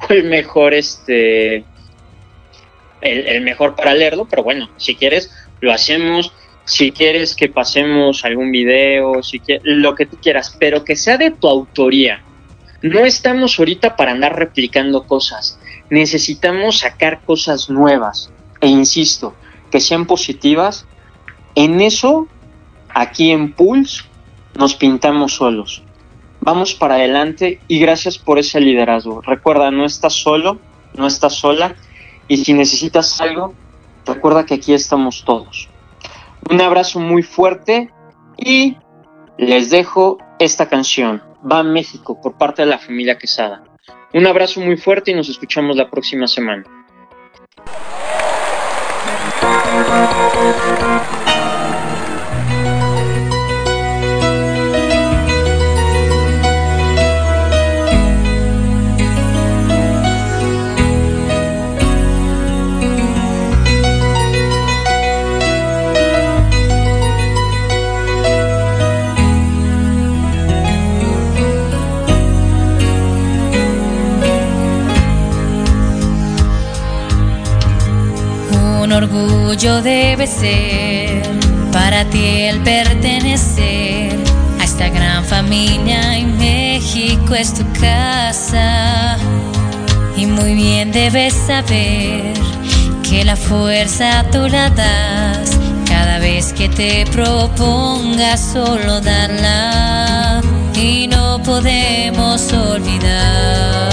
el 0.08 0.24
mejor, 0.24 0.74
este, 0.74 1.64
el, 3.00 3.40
mejor 3.42 3.74
para 3.74 3.94
leerlo, 3.94 4.26
pero 4.28 4.42
bueno, 4.42 4.70
si 4.76 4.94
quieres, 4.94 5.30
lo 5.60 5.72
hacemos. 5.72 6.32
Si 6.64 6.92
quieres 6.92 7.34
que 7.34 7.48
pasemos 7.48 8.24
algún 8.24 8.52
video, 8.52 9.20
si 9.22 9.42
lo 9.64 9.96
que 9.96 10.06
tú 10.06 10.16
quieras, 10.22 10.56
pero 10.60 10.84
que 10.84 10.94
sea 10.94 11.18
de 11.18 11.32
tu 11.32 11.48
autoría. 11.48 12.22
No 12.82 13.04
estamos 13.04 13.58
ahorita 13.58 13.96
para 13.96 14.12
andar 14.12 14.38
replicando 14.38 15.04
cosas. 15.04 15.58
Necesitamos 15.90 16.78
sacar 16.78 17.22
cosas 17.22 17.68
nuevas. 17.68 18.32
E 18.60 18.68
insisto, 18.68 19.34
que 19.72 19.80
sean 19.80 20.06
positivas 20.06 20.86
en 21.54 21.80
eso, 21.80 22.28
aquí 22.88 23.30
en 23.30 23.52
Pulse, 23.52 24.04
nos 24.54 24.74
pintamos 24.74 25.34
solos. 25.34 25.82
Vamos 26.44 26.74
para 26.74 26.96
adelante 26.96 27.60
y 27.68 27.78
gracias 27.78 28.18
por 28.18 28.36
ese 28.36 28.60
liderazgo. 28.60 29.20
Recuerda, 29.20 29.70
no 29.70 29.84
estás 29.84 30.14
solo, 30.14 30.58
no 30.94 31.06
estás 31.06 31.34
sola 31.34 31.76
y 32.26 32.38
si 32.38 32.52
necesitas 32.52 33.20
algo, 33.20 33.54
recuerda 34.04 34.44
que 34.44 34.54
aquí 34.54 34.74
estamos 34.74 35.24
todos. 35.24 35.68
Un 36.50 36.60
abrazo 36.60 36.98
muy 36.98 37.22
fuerte 37.22 37.90
y 38.36 38.76
les 39.38 39.70
dejo 39.70 40.18
esta 40.40 40.68
canción, 40.68 41.22
Va 41.48 41.62
México, 41.62 42.20
por 42.20 42.36
parte 42.36 42.62
de 42.62 42.66
la 42.66 42.78
familia 42.78 43.18
Quesada. 43.18 43.62
Un 44.12 44.26
abrazo 44.26 44.60
muy 44.60 44.76
fuerte 44.76 45.12
y 45.12 45.14
nos 45.14 45.28
escuchamos 45.28 45.76
la 45.76 45.88
próxima 45.88 46.26
semana. 46.26 46.64
Orgullo 79.62 79.82
debe 79.82 80.26
ser 80.26 81.22
para 81.72 82.04
ti 82.06 82.46
el 82.48 82.60
pertenecer 82.62 84.18
a 84.60 84.64
esta 84.64 84.88
gran 84.88 85.24
familia 85.24 86.18
y 86.18 86.24
México 86.24 87.34
es 87.34 87.54
tu 87.54 87.64
casa. 87.80 89.16
Y 90.16 90.26
muy 90.26 90.54
bien 90.54 90.90
debes 90.90 91.34
saber 91.34 92.34
que 93.08 93.24
la 93.24 93.36
fuerza 93.36 94.24
tú 94.32 94.48
la 94.48 94.68
das 94.70 95.58
cada 95.86 96.18
vez 96.18 96.52
que 96.52 96.68
te 96.68 97.04
propongas 97.06 98.40
solo 98.40 99.00
darla 99.00 100.40
y 100.74 101.06
no 101.06 101.40
podemos 101.42 102.52
olvidar. 102.52 103.92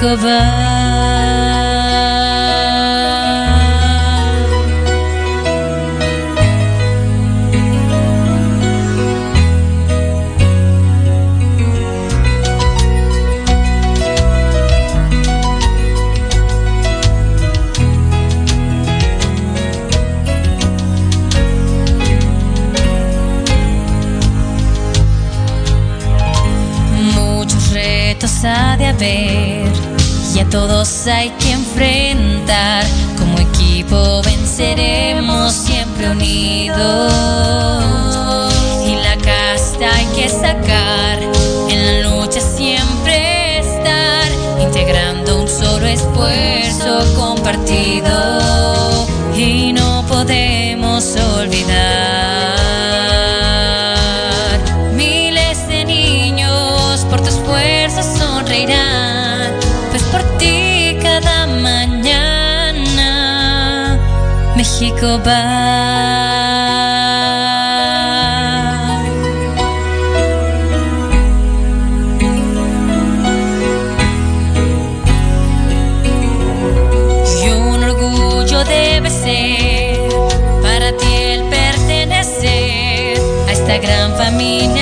México 0.00 1.19
a 30.40 30.48
todos 30.48 31.06
hay 31.06 31.30
que 31.38 31.52
enfrentar. 31.52 32.84
Como 33.18 33.38
equipo 33.38 34.22
venceremos 34.22 35.52
siempre 35.52 36.10
unidos. 36.10 37.69
Y 65.02 65.02
un 77.48 77.82
orgullo 77.82 78.62
debe 78.64 79.08
ser 79.08 80.10
para 80.62 80.94
ti 80.98 81.14
el 81.14 81.44
pertenecer 81.44 83.18
a 83.48 83.52
esta 83.52 83.78
gran 83.78 84.14
familia. 84.18 84.79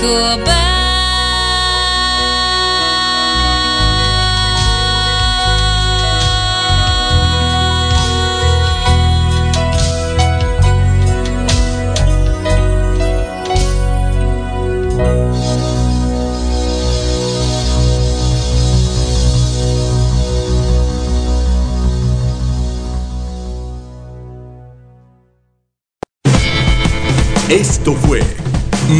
Esto 0.00 0.37